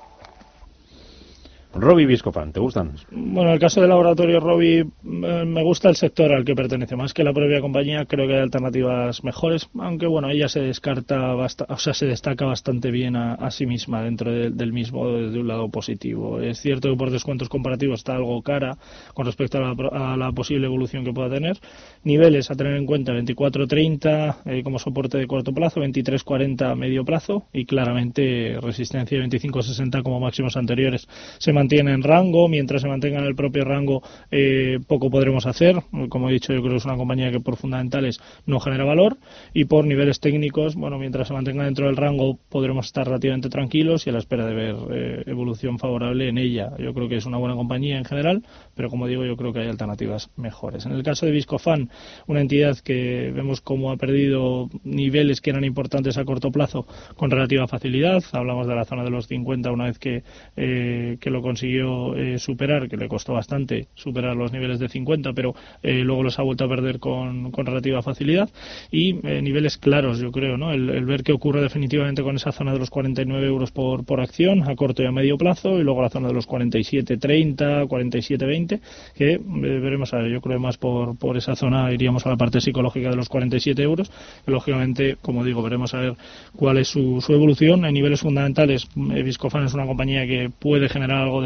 Robi 1.75 2.05
Viscofan, 2.05 2.51
¿te 2.53 2.59
gustan? 2.59 2.91
Bueno, 3.09 3.49
en 3.49 3.55
el 3.55 3.59
caso 3.59 3.81
del 3.81 3.89
laboratorio 3.89 4.39
Robi 4.39 4.77
eh, 4.77 4.85
me 5.03 5.63
gusta 5.63 5.89
el 5.89 5.95
sector 5.95 6.31
al 6.31 6.45
que 6.45 6.53
pertenece 6.53 6.95
más 6.95 7.13
que 7.13 7.23
la 7.23 7.33
propia 7.33 7.61
compañía. 7.61 8.05
Creo 8.05 8.27
que 8.27 8.35
hay 8.35 8.41
alternativas 8.41 9.23
mejores, 9.23 9.67
aunque 9.79 10.05
bueno, 10.05 10.29
ella 10.29 10.47
se 10.47 10.59
descarta, 10.59 11.35
o 11.35 11.77
sea, 11.77 11.93
se 11.95 12.05
destaca 12.05 12.45
bastante 12.45 12.91
bien 12.91 13.15
a, 13.15 13.49
sí 13.49 13.65
misma 13.65 14.03
dentro 14.03 14.31
del 14.31 14.71
mismo 14.71 15.07
desde 15.09 15.39
un 15.39 15.47
lado 15.47 15.69
positivo. 15.69 16.39
Es 16.39 16.59
cierto 16.59 16.91
que 16.91 16.95
por 16.95 17.09
descuentos 17.09 17.49
comparativos 17.49 18.01
está 18.01 18.15
algo 18.15 18.39
cara 18.43 18.77
con 19.15 19.25
respecto 19.25 19.57
a 19.57 20.17
la, 20.17 20.31
posible 20.31 20.67
evolución 20.67 21.03
que 21.03 21.13
pueda 21.13 21.29
tener. 21.29 21.57
Niveles 22.03 22.51
a 22.51 22.55
tener 22.55 22.75
en 22.75 22.85
cuenta 22.85 23.13
24.30 23.13 24.35
eh, 24.45 24.63
como 24.63 24.77
soporte 24.77 25.17
de 25.17 25.25
corto 25.25 25.53
plazo, 25.53 25.81
23.40 25.81 26.71
a 26.71 26.75
medio 26.75 27.03
plazo 27.03 27.45
y 27.51 27.65
claramente 27.65 28.57
resistencia 28.61 29.17
25.60 29.19 30.03
como 30.03 30.19
máximos 30.19 30.55
anteriores. 30.55 31.07
Se 31.39 31.51
mantiene 31.63 31.93
en 31.93 32.03
rango, 32.03 32.49
mientras 32.49 32.81
se 32.81 32.89
mantenga 32.89 33.19
en 33.19 33.25
el 33.25 33.35
propio 33.35 33.63
rango 33.63 34.03
eh, 34.31 34.79
poco 34.85 35.09
podremos 35.09 35.45
hacer. 35.45 35.81
Como 36.09 36.29
he 36.29 36.33
dicho, 36.33 36.51
yo 36.53 36.59
creo 36.59 36.73
que 36.73 36.77
es 36.77 36.85
una 36.85 36.97
compañía 36.97 37.31
que 37.31 37.39
por 37.39 37.55
fundamentales 37.55 38.19
no 38.45 38.59
genera 38.59 38.83
valor 38.83 39.17
y 39.53 39.63
por 39.63 39.85
niveles 39.85 40.19
técnicos, 40.19 40.75
bueno, 40.75 40.99
mientras 40.99 41.29
se 41.29 41.33
mantenga 41.33 41.63
dentro 41.63 41.85
del 41.85 41.95
rango 41.95 42.37
podremos 42.49 42.87
estar 42.87 43.05
relativamente 43.05 43.47
tranquilos 43.49 44.05
y 44.05 44.09
a 44.09 44.13
la 44.13 44.19
espera 44.19 44.45
de 44.45 44.53
ver 44.53 44.75
eh, 44.91 45.23
evolución 45.27 45.79
favorable 45.79 46.27
en 46.27 46.37
ella. 46.37 46.73
Yo 46.79 46.93
creo 46.93 47.07
que 47.07 47.15
es 47.15 47.25
una 47.25 47.37
buena 47.37 47.55
compañía 47.55 47.97
en 47.97 48.03
general, 48.03 48.43
pero 48.75 48.89
como 48.89 49.07
digo, 49.07 49.23
yo 49.23 49.37
creo 49.37 49.53
que 49.53 49.59
hay 49.59 49.69
alternativas 49.69 50.31
mejores. 50.35 50.85
En 50.85 50.91
el 50.91 51.03
caso 51.03 51.25
de 51.25 51.31
Viscofan, 51.31 51.89
una 52.27 52.41
entidad 52.41 52.77
que 52.79 53.31
vemos 53.33 53.61
como 53.61 53.91
ha 53.91 53.95
perdido 53.95 54.69
niveles 54.83 55.39
que 55.39 55.51
eran 55.51 55.63
importantes 55.63 56.17
a 56.17 56.25
corto 56.25 56.51
plazo 56.51 56.85
con 57.15 57.31
relativa 57.31 57.67
facilidad, 57.67 58.21
hablamos 58.33 58.67
de 58.67 58.75
la 58.75 58.83
zona 58.83 59.05
de 59.05 59.11
los 59.11 59.27
50 59.27 59.71
una 59.71 59.85
vez 59.85 59.97
que, 59.97 60.23
eh, 60.57 61.17
que 61.21 61.29
lo 61.29 61.41
consiguió 61.53 62.15
eh, 62.15 62.39
superar, 62.39 62.89
que 62.89 62.97
le 62.97 63.07
costó 63.07 63.33
bastante 63.33 63.87
superar 63.93 64.35
los 64.35 64.51
niveles 64.51 64.79
de 64.79 64.89
50, 64.89 65.33
pero 65.33 65.53
eh, 65.83 65.99
luego 66.03 66.23
los 66.23 66.39
ha 66.39 66.41
vuelto 66.41 66.65
a 66.65 66.67
perder 66.67 66.97
con, 66.97 67.51
con 67.51 67.67
relativa 67.67 68.01
facilidad. 68.01 68.49
Y 68.89 69.19
eh, 69.27 69.39
niveles 69.43 69.77
claros, 69.77 70.19
yo 70.19 70.31
creo, 70.31 70.57
¿no? 70.57 70.71
El, 70.71 71.05
ver 71.05 71.21
qué 71.21 71.31
ocurre 71.31 71.61
definitivamente 71.61 72.23
con 72.23 72.37
esa 72.37 72.51
zona 72.51 72.73
de 72.73 72.79
los 72.79 72.89
49 72.89 73.45
euros 73.45 73.71
por, 73.71 74.03
por 74.03 74.19
acción 74.19 74.67
a 74.67 74.75
corto 74.75 75.03
y 75.03 75.05
a 75.05 75.11
medio 75.11 75.37
plazo, 75.37 75.79
y 75.79 75.83
luego 75.83 76.01
la 76.01 76.09
zona 76.09 76.29
de 76.29 76.33
los 76.33 76.47
47.30, 76.47 77.87
47.20, 77.87 78.79
que 79.15 79.39
veremos 79.43 80.11
a 80.13 80.17
ver, 80.17 80.31
yo 80.31 80.41
creo 80.41 80.59
más 80.59 80.77
por, 80.77 81.19
por 81.19 81.37
esa 81.37 81.55
zona 81.55 81.91
iríamos 81.93 82.25
a 82.25 82.29
la 82.29 82.37
parte 82.37 82.61
psicológica 82.61 83.11
de 83.11 83.15
los 83.15 83.29
47 83.29 83.79
euros. 83.83 84.11
Lógicamente, 84.47 85.17
como 85.21 85.43
digo, 85.43 85.61
veremos 85.61 85.93
a 85.93 85.99
ver 85.99 86.13
cuál 86.55 86.79
es 86.79 86.87
su, 86.87 87.21
su 87.21 87.31
evolución. 87.33 87.85
En 87.85 87.93
niveles 87.93 88.21
fundamentales, 88.21 88.87
Viscofan 88.95 89.65
es 89.65 89.73
una 89.75 89.85
compañía 89.85 90.25
que 90.25 90.49
puede 90.49 90.89
generar 90.89 91.21
algo 91.21 91.41
de, 91.41 91.42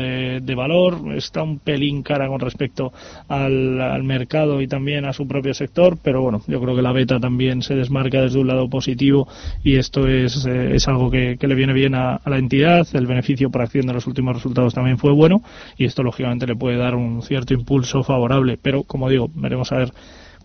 valor, 0.55 1.15
está 1.15 1.43
un 1.43 1.59
pelín 1.59 2.03
cara 2.03 2.27
con 2.27 2.39
respecto 2.39 2.91
al, 3.27 4.03
mercado 4.03 4.61
y 4.61 4.67
también 4.67 5.05
a 5.05 5.13
su 5.13 5.27
propio 5.27 5.53
sector, 5.53 5.97
pero 6.01 6.21
bueno, 6.21 6.41
yo 6.47 6.61
creo 6.61 6.75
que 6.75 6.81
la 6.81 6.91
beta 6.91 7.19
también 7.19 7.61
se 7.61 7.75
desmarca 7.75 8.21
desde 8.21 8.39
un 8.39 8.47
lado 8.47 8.69
positivo 8.69 9.27
y 9.63 9.75
esto 9.75 10.07
es, 10.07 10.45
eh, 10.45 10.75
es 10.75 10.87
algo 10.87 11.11
que, 11.11 11.37
le 11.39 11.55
viene 11.55 11.73
bien 11.73 11.95
a, 11.95 12.19
la 12.25 12.37
entidad, 12.37 12.87
el 12.93 13.07
beneficio 13.07 13.49
por 13.49 13.61
acción 13.61 13.87
de 13.87 13.93
los 13.93 14.07
últimos 14.07 14.35
resultados 14.35 14.73
también 14.73 14.97
fue 14.97 15.11
bueno 15.11 15.41
y 15.77 15.85
esto 15.85 16.03
lógicamente 16.03 16.47
le 16.47 16.55
puede 16.55 16.77
dar 16.77 16.95
un 16.95 17.21
cierto 17.21 17.53
impulso 17.53 18.03
favorable, 18.03 18.57
pero 18.61 18.83
como 18.83 19.09
digo, 19.09 19.29
veremos 19.33 19.71
a 19.71 19.77
ver 19.77 19.91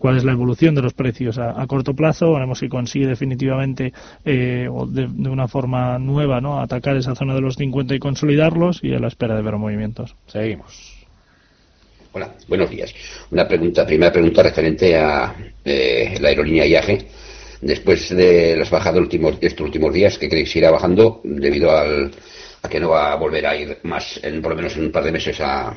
cuál 0.03 0.17
es 0.17 0.25
la 0.25 0.33
evolución 0.33 0.75
de 0.75 0.81
los 0.81 0.93
precios 0.93 1.37
a, 1.37 1.65
corto 1.65 1.93
plazo, 1.93 2.33
veremos 2.33 2.59
si 2.59 2.67
consigue 2.67 3.07
definitivamente 3.07 3.93
eh, 4.25 4.67
o 4.69 4.85
de, 4.85 5.05
una 5.05 5.47
forma 5.47 5.97
nueva 5.97 6.41
¿no? 6.41 6.59
atacar 6.59 6.97
esa 6.97 7.15
zona 7.15 7.33
de 7.33 7.39
los 7.39 7.55
50 7.55 7.95
y 7.95 7.99
consolidarlos 7.99 8.83
y 8.83 8.93
a 8.93 8.99
la 8.99 9.07
espera 9.07 9.33
de 9.33 9.41
ver 9.41 9.55
movimientos. 9.55 10.13
Seguimos. 10.27 11.07
Hola, 12.11 12.33
buenos 12.49 12.69
días. 12.69 12.93
Una 13.31 13.47
pregunta, 13.47 13.85
primera 13.85 14.11
pregunta 14.11 14.43
referente 14.43 14.93
a 14.97 15.33
eh, 15.63 16.17
la 16.19 16.27
aerolínea 16.27 16.65
IAG. 16.65 17.05
Después 17.61 18.09
de 18.09 18.57
las 18.57 18.69
bajadas 18.69 19.07
de 19.09 19.37
estos 19.47 19.65
últimos 19.65 19.93
días, 19.93 20.17
que 20.17 20.27
creéis 20.27 20.53
irá 20.57 20.69
bajando 20.69 21.21
debido 21.23 21.71
al, 21.71 22.11
a 22.61 22.67
que 22.67 22.81
no 22.81 22.89
va 22.89 23.13
a 23.13 23.15
volver 23.15 23.47
a 23.47 23.55
ir 23.55 23.77
más, 23.83 24.19
en, 24.21 24.41
por 24.41 24.51
lo 24.51 24.57
menos 24.57 24.75
en 24.75 24.83
un 24.83 24.91
par 24.91 25.05
de 25.05 25.13
meses, 25.13 25.39
a, 25.39 25.73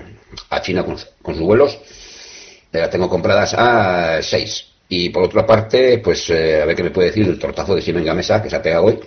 China 0.62 0.84
con, 0.84 0.96
con 1.22 1.36
sus 1.36 1.44
vuelos 1.44 1.78
las 2.80 2.90
tengo 2.90 3.08
compradas 3.08 3.54
a 3.54 4.22
6. 4.22 4.66
Y 4.88 5.08
por 5.08 5.24
otra 5.24 5.44
parte, 5.44 5.98
pues 5.98 6.30
eh, 6.30 6.62
a 6.62 6.64
ver 6.64 6.76
qué 6.76 6.82
me 6.84 6.90
puede 6.90 7.08
decir 7.08 7.26
el 7.26 7.38
tortazo 7.38 7.74
de 7.74 7.82
Siemens 7.82 8.06
Gamesa 8.06 8.42
que 8.42 8.50
se 8.50 8.56
ha 8.56 8.62
pegado 8.62 8.84
hoy, 8.84 9.00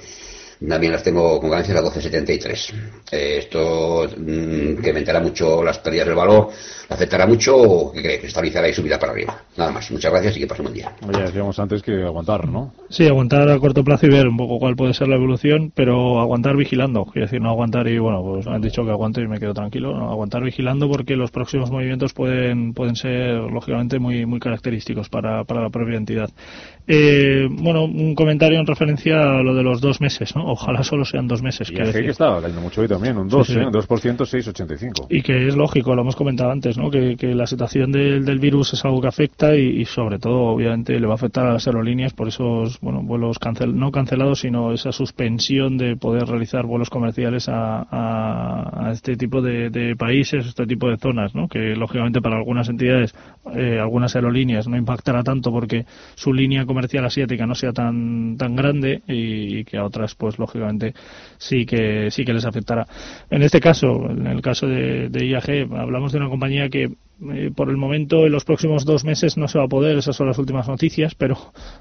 también 0.68 0.92
las 0.92 1.04
tengo 1.04 1.40
con 1.40 1.50
ganancias 1.50 1.78
a 1.78 1.82
12,73. 1.82 2.74
Eh, 3.12 3.38
esto 3.40 4.08
mm, 4.18 4.82
que 4.82 4.90
aumentará 4.90 5.20
mucho 5.20 5.64
las 5.64 5.80
pérdidas 5.80 6.08
del 6.08 6.16
valor, 6.16 6.50
afectará 6.90 7.26
mucho 7.26 7.56
o 7.56 7.92
que 7.92 8.02
cree 8.02 8.20
que 8.20 8.28
estabilizará 8.28 8.68
y 8.68 8.74
subirá 8.74 9.00
para 9.00 9.14
arriba. 9.14 9.42
Nada 9.56 9.72
más. 9.72 9.90
Muchas 9.92 10.12
gracias 10.12 10.38
y 10.38 10.42
que 10.42 10.48
pasen 10.48 10.66
buen 10.66 10.76
día. 10.76 10.92
Oye, 11.08 11.24
decíamos 11.24 11.58
antes 11.60 11.82
que 11.82 12.04
aguantar, 12.04 12.48
¿no? 12.48 12.74
Sí, 12.90 13.08
aguantar 13.08 13.50
a 13.50 13.58
corto 13.60 13.84
plazo 13.84 14.08
y 14.08 14.10
ver 14.10 14.28
un 14.28 14.38
poco 14.38 14.60
cuál 14.60 14.76
puede 14.76 14.94
ser 14.94 15.08
la 15.08 15.16
evolución, 15.16 15.72
pero 15.74 16.20
aguantar 16.20 16.58
vigilando. 16.58 17.06
Quiero 17.06 17.28
decir, 17.28 17.42
no 17.42 17.50
aguantar 17.50 17.88
y 17.88 17.98
bueno, 17.98 18.22
pues 18.24 18.46
me 18.46 18.56
han 18.56 18.62
dicho 18.62 18.84
que 18.84 18.92
aguanto 18.92 19.22
y 19.22 19.28
me 19.28 19.40
quedo 19.40 19.54
tranquilo. 19.54 19.96
No, 19.96 20.12
aguantar 20.12 20.44
vigilando 20.44 20.90
porque 20.90 21.16
los 21.16 21.32
próximos 21.32 21.72
movimientos 21.72 22.14
pueden 22.14 22.74
pueden 22.74 22.96
ser 22.96 23.36
lógicamente 23.36 24.00
muy 24.00 24.26
muy 24.26 24.40
característicos 24.40 25.10
para, 25.10 25.44
para 25.46 25.62
la 25.62 25.70
propia 25.70 25.98
entidad. 25.98 26.30
Eh, 26.92 27.48
bueno, 27.52 27.84
un 27.84 28.16
comentario 28.16 28.60
en 28.60 28.66
referencia 28.66 29.22
a 29.22 29.44
lo 29.44 29.54
de 29.54 29.62
los 29.62 29.80
dos 29.80 30.02
meses, 30.02 30.36
¿no? 30.36 30.46
Ojalá 30.52 30.82
solo 30.82 31.06
sean 31.06 31.28
dos 31.28 31.44
meses. 31.44 31.70
Y 31.70 31.76
que 31.76 31.84
decir. 31.84 32.10
estaba 32.10 32.42
cayendo 32.42 32.62
mucho 32.62 32.82
hoy 32.82 32.88
también, 32.88 33.16
un 33.16 33.28
2, 33.30 33.46
Sí, 33.46 33.54
sí. 33.54 33.60
¿eh? 33.60 33.66
2%, 33.70 34.26
6,85. 34.26 35.06
Y 35.08 35.22
que 35.22 35.48
es 35.48 35.56
lógico, 35.56 35.94
lo 35.94 36.02
hemos 36.02 36.16
comentado 36.16 36.50
antes, 36.50 36.80
¿no? 36.80 36.90
que, 36.90 37.16
que 37.16 37.36
la 37.36 37.46
situación 37.46 37.92
del, 37.92 38.26
del 38.26 38.40
virus 38.40 38.74
es 38.74 38.84
algo 38.86 39.02
que 39.02 39.08
afecta 39.08 39.56
y, 39.56 39.82
y 39.82 39.86
sobre 39.86 40.18
todo, 40.18 40.40
obviamente, 40.48 41.00
le 41.00 41.06
va 41.06 41.14
a 41.14 41.16
afectar 41.16 41.46
a 41.46 41.54
las 41.54 41.68
aerolíneas 41.68 42.14
por 42.14 42.28
esos 42.28 42.80
bueno, 42.82 43.04
vuelos 43.04 43.38
cancel 43.38 43.78
no 43.78 43.92
cancelados, 43.92 44.40
sino 44.40 44.74
esa 44.74 44.92
suspensión 44.92 45.78
de 45.78 45.96
poder 45.96 46.26
realizar 46.26 46.66
vuelos 46.66 46.90
comerciales 46.90 47.50
a, 47.50 47.82
a- 47.82 48.88
a 48.88 48.92
este 48.94 49.16
tipo 49.16 49.44
de, 49.44 49.70
de 49.70 49.96
países, 49.96 50.48
este 50.48 50.66
tipo 50.66 50.90
de 50.90 50.98
zonas, 50.98 51.36
¿no? 51.36 51.48
que 51.48 51.76
lógicamente 51.76 52.20
para 52.20 52.38
algunas 52.38 52.68
entidades, 52.68 53.14
eh, 53.56 53.78
algunas 53.80 54.16
aerolíneas 54.16 54.68
no 54.68 54.76
impactará 54.76 55.22
tanto 55.22 55.52
porque 55.52 55.86
su 56.16 56.34
línea 56.34 56.66
comercial 56.80 57.06
asiática 57.06 57.46
no 57.46 57.56
sea 57.56 57.74
tan 57.74 58.38
tan 58.38 58.56
grande 58.56 59.02
y, 59.06 59.66
que 59.66 59.78
a 59.78 59.84
otras, 59.84 60.16
pues 60.16 60.40
lógicamente, 60.40 60.94
sí 61.38 61.66
que 61.66 62.10
sí 62.10 62.24
que 62.24 62.34
les 62.34 62.46
afectará. 62.46 62.88
En 63.30 63.44
este 63.44 63.60
caso, 63.60 64.10
en 64.10 64.28
el 64.28 64.42
caso 64.42 64.66
de 64.66 65.26
IAG, 65.26 65.68
hablamos 65.78 66.14
de 66.14 66.20
una 66.20 66.30
compañía 66.30 66.70
que 66.70 66.90
eh, 67.34 67.52
por 67.56 67.70
el 67.70 67.78
momento 67.78 68.26
en 68.26 68.32
los 68.32 68.46
próximos 68.46 68.86
dos 68.86 69.04
meses 69.04 69.38
no 69.38 69.48
se 69.48 69.58
va 69.58 69.66
a 69.66 69.68
poder, 69.68 69.98
esas 69.98 70.16
son 70.16 70.28
las 70.28 70.38
últimas 70.38 70.68
noticias, 70.68 71.16
pero 71.16 71.38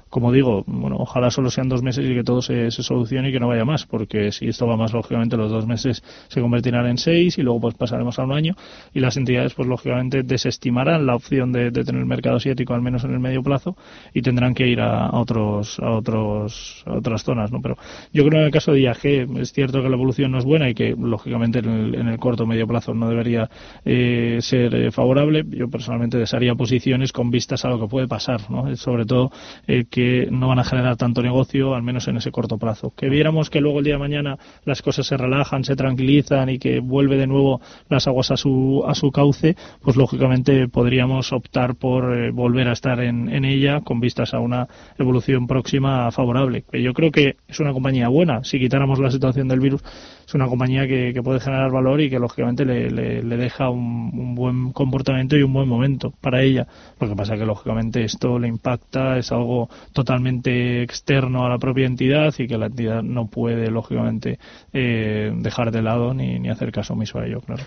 como 0.09 0.31
digo, 0.31 0.63
bueno, 0.67 0.97
ojalá 0.99 1.31
solo 1.31 1.49
sean 1.49 1.69
dos 1.69 1.81
meses 1.81 2.05
y 2.09 2.13
que 2.13 2.23
todo 2.23 2.41
se, 2.41 2.71
se 2.71 2.83
solucione 2.83 3.29
y 3.29 3.31
que 3.31 3.39
no 3.39 3.47
vaya 3.47 3.65
más, 3.65 3.85
porque 3.85 4.31
si 4.31 4.47
esto 4.47 4.67
va 4.67 4.75
más, 4.75 4.93
lógicamente 4.93 5.37
los 5.37 5.51
dos 5.51 5.65
meses 5.65 6.03
se 6.27 6.41
convertirán 6.41 6.87
en 6.87 6.97
seis 6.97 7.37
y 7.37 7.41
luego 7.41 7.61
pues 7.61 7.75
pasaremos 7.75 8.19
a 8.19 8.23
un 8.23 8.33
año 8.33 8.55
y 8.93 8.99
las 8.99 9.17
entidades 9.17 9.53
pues 9.53 9.67
lógicamente 9.67 10.23
desestimarán 10.23 11.05
la 11.05 11.15
opción 11.15 11.51
de, 11.51 11.71
tener 11.71 12.01
el 12.01 12.05
mercado 12.05 12.37
asiático 12.37 12.73
al 12.73 12.81
menos 12.81 13.03
en 13.03 13.11
el 13.11 13.19
medio 13.19 13.41
plazo 13.41 13.77
y 14.13 14.21
tendrán 14.21 14.53
que 14.53 14.67
ir 14.67 14.81
a, 14.81 15.09
otros 15.11 15.79
a 15.79 15.91
otros 15.91 16.83
a 16.85 16.97
otras 16.97 17.23
zonas, 17.23 17.51
¿no? 17.51 17.61
Pero 17.61 17.77
yo 18.13 18.23
creo 18.23 18.31
que 18.31 18.37
en 18.37 18.45
el 18.45 18.51
caso 18.51 18.73
de 18.73 18.81
IAG 18.81 19.05
es 19.39 19.53
cierto 19.53 19.81
que 19.81 19.89
la 19.89 19.95
evolución 19.95 20.31
no 20.31 20.39
es 20.39 20.45
buena 20.45 20.69
y 20.69 20.73
que 20.73 20.95
lógicamente 20.97 21.59
en 21.59 21.69
el, 21.69 21.95
en 21.95 22.07
el 22.07 22.17
corto 22.17 22.45
medio 22.45 22.67
plazo 22.67 22.93
no 22.93 23.09
debería 23.09 23.49
eh, 23.85 24.39
ser 24.41 24.73
eh, 24.75 24.91
favorable. 24.91 25.28
Yo 25.49 25.69
personalmente 25.69 26.17
desharía 26.17 26.55
posiciones 26.55 27.11
con 27.11 27.31
vistas 27.31 27.65
a 27.65 27.69
lo 27.69 27.79
que 27.79 27.87
puede 27.87 28.07
pasar, 28.07 28.41
¿no? 28.49 28.75
Sobre 28.75 29.05
todo 29.05 29.31
eh, 29.67 29.85
que 29.89 30.27
no 30.31 30.47
van 30.47 30.59
a 30.59 30.63
generar 30.63 30.97
tanto 30.97 31.21
negocio, 31.21 31.75
al 31.75 31.83
menos 31.83 32.07
en 32.07 32.17
ese 32.17 32.31
corto 32.31 32.57
plazo. 32.57 32.93
Que 32.95 33.09
viéramos 33.09 33.49
que 33.49 33.61
luego 33.61 33.79
el 33.79 33.85
día 33.85 33.93
de 33.95 33.99
mañana 33.99 34.37
las 34.65 34.81
cosas 34.81 35.05
se 35.07 35.17
relajan, 35.17 35.63
se 35.63 35.75
tranquilizan 35.75 36.49
y 36.49 36.59
que 36.59 36.79
vuelve 36.79 37.17
de 37.17 37.27
nuevo 37.27 37.61
las 37.89 38.07
aguas 38.07 38.31
a 38.31 38.37
su 38.37 38.83
a 38.87 38.95
su 38.95 39.11
cauce, 39.11 39.55
pues 39.81 39.95
lógicamente 39.95 40.67
podríamos 40.67 41.31
optar 41.33 41.75
por 41.75 42.15
eh, 42.17 42.31
volver 42.31 42.67
a 42.67 42.73
estar 42.73 42.99
en, 43.01 43.29
en 43.29 43.45
ella 43.45 43.81
con 43.81 43.99
vistas 43.99 44.33
a 44.33 44.39
una 44.39 44.67
evolución 44.97 45.47
próxima 45.47 46.11
favorable. 46.11 46.63
Yo 46.73 46.93
creo 46.93 47.11
que 47.11 47.35
es 47.47 47.59
una 47.59 47.73
compañía 47.73 48.07
buena. 48.07 48.43
Si 48.43 48.59
quitáramos 48.59 48.99
la 48.99 49.11
situación 49.11 49.47
del 49.47 49.59
virus, 49.59 49.81
es 50.25 50.33
una 50.35 50.47
compañía 50.47 50.87
que, 50.87 51.11
que 51.13 51.21
puede 51.23 51.39
generar 51.39 51.71
valor 51.71 52.01
y 52.01 52.09
que 52.09 52.19
lógicamente 52.19 52.65
le, 52.65 52.89
le- 52.91 53.23
le 53.23 53.37
deja 53.37 53.69
un, 53.69 54.11
un 54.13 54.35
buen 54.35 54.71
comportamiento 54.71 55.18
y 55.37 55.43
un 55.43 55.53
buen 55.53 55.67
momento 55.67 56.11
para 56.21 56.41
ella. 56.41 56.67
Lo 56.99 57.07
que 57.07 57.15
pasa 57.15 57.35
que 57.35 57.45
lógicamente 57.45 58.03
esto 58.03 58.39
le 58.39 58.47
impacta, 58.47 59.17
es 59.17 59.31
algo 59.31 59.69
totalmente 59.93 60.81
externo 60.83 61.45
a 61.45 61.49
la 61.49 61.57
propia 61.57 61.85
entidad 61.85 62.33
y 62.37 62.47
que 62.47 62.57
la 62.57 62.67
entidad 62.67 63.03
no 63.03 63.27
puede 63.27 63.69
lógicamente 63.69 64.39
eh, 64.73 65.31
dejar 65.35 65.71
de 65.71 65.81
lado 65.81 66.13
ni, 66.13 66.49
hacer 66.49 66.71
caso 66.71 66.93
omiso 66.93 67.19
a 67.19 67.25
ello, 67.25 67.41
claro. 67.41 67.63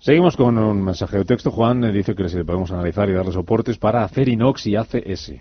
Seguimos 0.00 0.36
con 0.36 0.56
un 0.58 0.82
mensaje 0.82 1.18
de 1.18 1.24
texto. 1.24 1.50
Juan 1.50 1.92
dice 1.92 2.14
que 2.14 2.22
le 2.22 2.44
podemos 2.44 2.70
analizar 2.70 3.08
y 3.08 3.12
darle 3.12 3.32
soportes 3.32 3.78
para 3.78 4.04
Acerinox 4.04 4.66
y 4.68 4.76
ACS. 4.76 5.32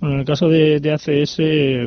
Bueno, 0.00 0.14
en 0.14 0.20
el 0.20 0.26
caso 0.26 0.48
de, 0.48 0.92
ACS, 0.92 1.40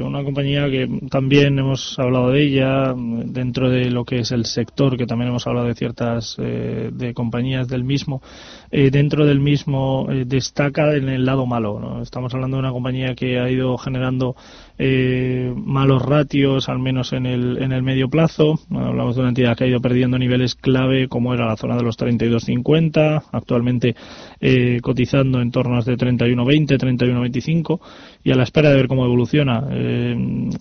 una 0.03 0.22
compañía 0.22 0.70
que 0.70 0.86
también 1.10 1.58
hemos 1.58 1.98
hablado 1.98 2.32
de 2.32 2.44
ella 2.44 2.94
dentro 2.94 3.70
de 3.70 3.89
lo 3.89 4.03
que 4.03 4.20
es 4.20 4.34
el 4.34 4.44
sector, 4.46 4.98
que 4.98 5.06
también 5.06 5.30
hemos 5.30 5.48
hablado 5.48 5.68
de 5.68 5.75
ciertas 5.75 6.36
eh, 6.38 6.89
de 6.91 7.13
compañías 7.13 7.70
del 7.70 7.86
mismo, 7.86 8.22
eh, 8.70 8.89
dentro 8.89 9.25
del 9.25 9.39
mismo 9.41 10.08
eh, 10.10 10.24
destaca 10.25 10.94
en 10.94 11.08
el 11.08 11.25
lado 11.25 11.46
malo. 11.46 11.80
¿no? 11.80 12.01
Estamos 12.01 12.34
hablando 12.34 12.58
de 12.58 12.62
una 12.62 12.72
compañía 12.72 13.15
que 13.15 13.38
ha 13.39 13.50
ido 13.50 13.77
generando 13.77 14.36
eh, 14.77 15.53
malos 15.56 16.01
ratios, 16.01 16.68
al 16.68 16.80
menos 16.80 17.12
en 17.13 17.25
el, 17.25 17.62
en 17.62 17.72
el 17.72 17.84
medio 17.84 18.10
plazo. 18.10 18.60
Hablamos 18.72 19.15
de 19.15 19.22
una 19.22 19.30
entidad 19.30 19.58
que 19.58 19.65
ha 19.65 19.68
ido 19.68 19.82
perdiendo 19.82 20.18
niveles 20.18 20.56
clave, 20.56 21.10
como 21.10 21.34
era 21.34 21.46
la 21.46 21.58
zona 21.58 21.75
de 21.75 21.84
los 21.84 21.98
32.50, 21.98 23.24
actualmente 23.32 23.96
cotizando 24.82 25.41
en 25.41 25.51
torno 25.51 25.82
de 25.82 25.98
31.20, 25.98 26.77
31.25 26.77 27.79
y 28.24 28.31
a 28.31 28.35
la 28.35 28.44
espera 28.44 28.70
de 28.70 28.75
ver 28.75 28.87
cómo 28.87 29.05
evoluciona. 29.05 29.64
Eh, 29.72 30.16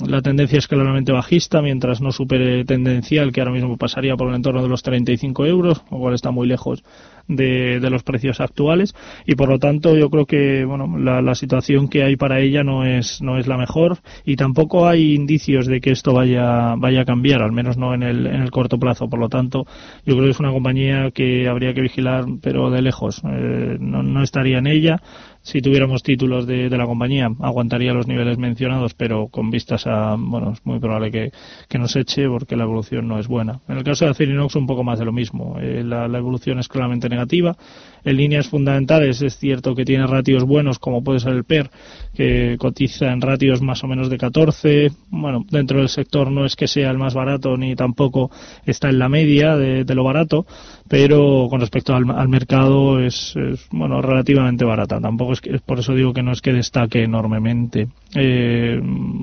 la 0.06 0.22
tendencia 0.22 0.58
es 0.58 0.66
claramente 0.66 1.12
bajista, 1.12 1.62
mientras 1.62 2.00
no 2.00 2.12
supere 2.12 2.64
tendencial, 2.64 3.32
que 3.32 3.40
ahora 3.40 3.52
mismo 3.52 3.76
pasaría 3.76 4.16
por 4.16 4.28
el 4.28 4.36
entorno 4.36 4.62
de 4.62 4.68
los 4.68 4.82
35 4.82 5.46
euros, 5.46 5.82
lo 5.90 5.98
cual 5.98 6.14
está 6.14 6.30
muy 6.30 6.46
lejos 6.46 6.82
de, 7.30 7.80
de 7.80 7.90
los 7.90 8.02
precios 8.02 8.40
actuales. 8.40 8.94
Y 9.26 9.34
por 9.34 9.48
lo 9.48 9.58
tanto 9.58 9.96
yo 9.96 10.10
creo 10.10 10.26
que 10.26 10.64
bueno 10.64 10.98
la, 10.98 11.22
la 11.22 11.34
situación 11.34 11.88
que 11.88 12.02
hay 12.02 12.16
para 12.16 12.40
ella 12.40 12.62
no 12.64 12.84
es 12.84 13.22
no 13.22 13.38
es 13.38 13.46
la 13.46 13.56
mejor 13.56 13.98
y 14.24 14.36
tampoco 14.36 14.86
hay 14.86 15.14
indicios 15.14 15.66
de 15.66 15.80
que 15.80 15.92
esto 15.92 16.12
vaya 16.12 16.74
vaya 16.76 17.02
a 17.02 17.04
cambiar 17.04 17.42
al 17.42 17.52
menos 17.52 17.76
no 17.76 17.94
en 17.94 18.02
el 18.02 18.26
en 18.26 18.42
el 18.42 18.50
corto 18.50 18.78
plazo. 18.78 19.08
Por 19.08 19.20
lo 19.20 19.28
tanto 19.28 19.64
yo 20.04 20.14
creo 20.14 20.24
que 20.24 20.30
es 20.30 20.40
una 20.40 20.52
compañía 20.52 21.10
que 21.12 21.48
habría 21.48 21.72
que 21.72 21.80
vigilar 21.80 22.24
pero 22.42 22.70
de 22.70 22.82
lejos. 22.82 23.22
Eh, 23.24 23.76
no, 23.78 24.02
no 24.02 24.22
estaría 24.22 24.58
en 24.58 24.66
ella 24.66 25.00
si 25.42 25.60
tuviéramos 25.60 26.02
títulos 26.02 26.46
de, 26.46 26.68
la 26.70 26.86
compañía 26.86 27.30
aguantaría 27.40 27.92
los 27.92 28.06
niveles 28.06 28.38
mencionados 28.38 28.94
pero 28.94 29.28
con 29.28 29.50
vistas 29.50 29.86
a 29.86 30.16
bueno 30.18 30.52
es 30.52 30.64
muy 30.64 30.78
probable 30.78 31.10
que, 31.10 31.32
que 31.68 31.78
nos 31.78 31.96
eche 31.96 32.28
porque 32.28 32.56
la 32.56 32.64
evolución 32.64 33.08
no 33.08 33.18
es 33.18 33.28
buena. 33.28 33.60
En 33.68 33.78
el 33.78 33.84
caso 33.84 34.04
de 34.04 34.10
Acerinox 34.10 34.54
un 34.56 34.66
poco 34.66 34.84
más 34.84 34.98
de 34.98 35.04
lo 35.04 35.12
mismo. 35.12 35.56
Eh, 35.60 35.82
la 35.84 36.06
evolución 36.06 36.58
es 36.58 36.68
claramente 36.68 37.08
negativa 37.08 37.56
en 38.04 38.16
líneas 38.16 38.48
fundamentales. 38.48 39.22
Es 39.22 39.38
cierto 39.38 39.74
que 39.74 39.84
tiene 39.84 40.06
ratios 40.06 40.44
buenos 40.44 40.78
como 40.78 41.02
puede 41.02 41.20
ser 41.20 41.32
el 41.32 41.44
PER 41.44 41.70
que 42.14 42.56
cotiza 42.58 43.12
en 43.12 43.20
ratios 43.20 43.62
más 43.62 43.84
o 43.84 43.86
menos 43.86 44.10
de 44.10 44.18
14 44.18 44.90
bueno 45.10 45.44
dentro 45.48 45.78
del 45.78 45.88
sector 45.88 46.30
no 46.30 46.44
es 46.44 46.56
que 46.56 46.66
sea 46.66 46.90
el 46.90 46.98
más 46.98 47.14
barato 47.14 47.56
ni 47.56 47.76
tampoco 47.76 48.30
está 48.66 48.88
en 48.88 48.98
la 48.98 49.08
media 49.08 49.56
de, 49.56 49.84
lo 49.94 50.04
barato 50.04 50.46
pero 50.88 51.46
con 51.48 51.60
respecto 51.60 51.94
al, 51.94 52.28
mercado 52.28 53.00
es, 53.00 53.34
es, 53.36 53.66
bueno 53.70 54.02
relativamente 54.02 54.64
barata. 54.64 55.00
Tampoco 55.00 55.32
es 55.32 55.40
que 55.40 55.58
por 55.64 55.78
eso 55.78 55.94
digo 55.94 56.12
que 56.12 56.22
no 56.22 56.32
es 56.32 56.40
que 56.40 56.52
destaque 56.52 57.04
enormemente. 57.04 57.88
Eh, 58.14 58.80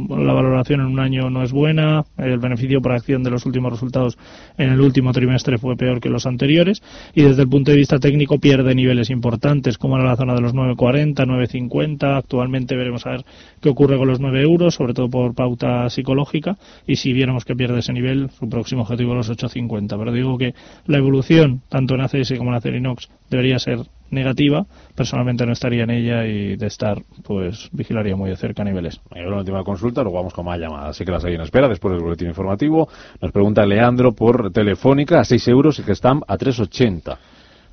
la 0.09 0.33
valoración 0.33 0.79
en 0.79 0.87
un 0.87 0.99
año 0.99 1.29
no 1.29 1.43
es 1.43 1.51
buena. 1.51 2.05
El 2.17 2.39
beneficio 2.39 2.81
por 2.81 2.93
acción 2.93 3.21
de 3.21 3.31
los 3.31 3.45
últimos 3.45 3.71
resultados 3.71 4.17
en 4.57 4.69
el 4.69 4.79
último 4.79 5.11
trimestre 5.11 5.57
fue 5.57 5.75
peor 5.75 5.99
que 5.99 6.09
los 6.09 6.25
anteriores. 6.25 6.81
Y 7.13 7.23
desde 7.23 7.41
el 7.41 7.49
punto 7.49 7.71
de 7.71 7.77
vista 7.77 7.99
técnico 7.99 8.39
pierde 8.39 8.66
niveles 8.75 9.09
importantes 9.09 9.77
como 9.77 9.97
era 9.97 10.05
la 10.05 10.15
zona 10.15 10.33
de 10.35 10.41
los 10.41 10.53
9.40 10.53 11.15
9.50 11.15 12.17
actualmente 12.17 12.75
veremos 12.75 13.05
a 13.05 13.11
ver 13.11 13.25
qué 13.61 13.69
ocurre 13.69 13.97
con 13.97 14.07
los 14.07 14.19
9 14.19 14.41
euros 14.41 14.75
sobre 14.75 14.93
todo 14.93 15.09
por 15.09 15.33
pauta 15.35 15.89
psicológica 15.89 16.57
y 16.85 16.97
si 16.97 17.13
viéramos 17.13 17.45
que 17.45 17.55
pierde 17.55 17.79
ese 17.79 17.93
nivel 17.93 18.29
su 18.31 18.49
próximo 18.49 18.81
objetivo 18.83 19.11
es 19.19 19.27
los 19.27 19.37
8.50 19.37 19.97
pero 19.97 20.11
digo 20.11 20.37
que 20.37 20.53
la 20.85 20.97
evolución 20.97 21.61
tanto 21.69 21.95
en 21.95 22.01
ACS 22.01 22.33
como 22.37 22.51
en 22.51 22.57
Acerinox 22.57 23.09
debería 23.29 23.59
ser 23.59 23.79
negativa 24.09 24.65
personalmente 24.95 25.45
no 25.45 25.53
estaría 25.53 25.83
en 25.83 25.89
ella 25.89 26.25
y 26.25 26.55
de 26.55 26.67
estar 26.67 27.01
pues 27.23 27.69
vigilaría 27.71 28.15
muy 28.15 28.29
de 28.29 28.37
cerca 28.37 28.63
niveles 28.63 29.01
la 29.29 29.37
última 29.37 29.63
consulta, 29.63 30.01
luego 30.01 30.17
vamos 30.17 30.33
con 30.33 30.45
más 30.45 30.59
llamadas. 30.59 30.95
Sé 30.95 31.05
que 31.05 31.11
las 31.11 31.23
hay 31.25 31.35
en 31.35 31.41
espera 31.41 31.67
después 31.67 31.93
del 31.93 32.03
boletín 32.03 32.27
informativo. 32.27 32.87
Nos 33.21 33.31
pregunta 33.31 33.65
Leandro 33.65 34.13
por 34.13 34.51
Telefónica 34.51 35.19
a 35.19 35.25
6 35.25 35.47
euros 35.47 35.79
y 35.79 35.83
que 35.83 35.91
están 35.91 36.21
a 36.27 36.37
3,80. 36.37 37.17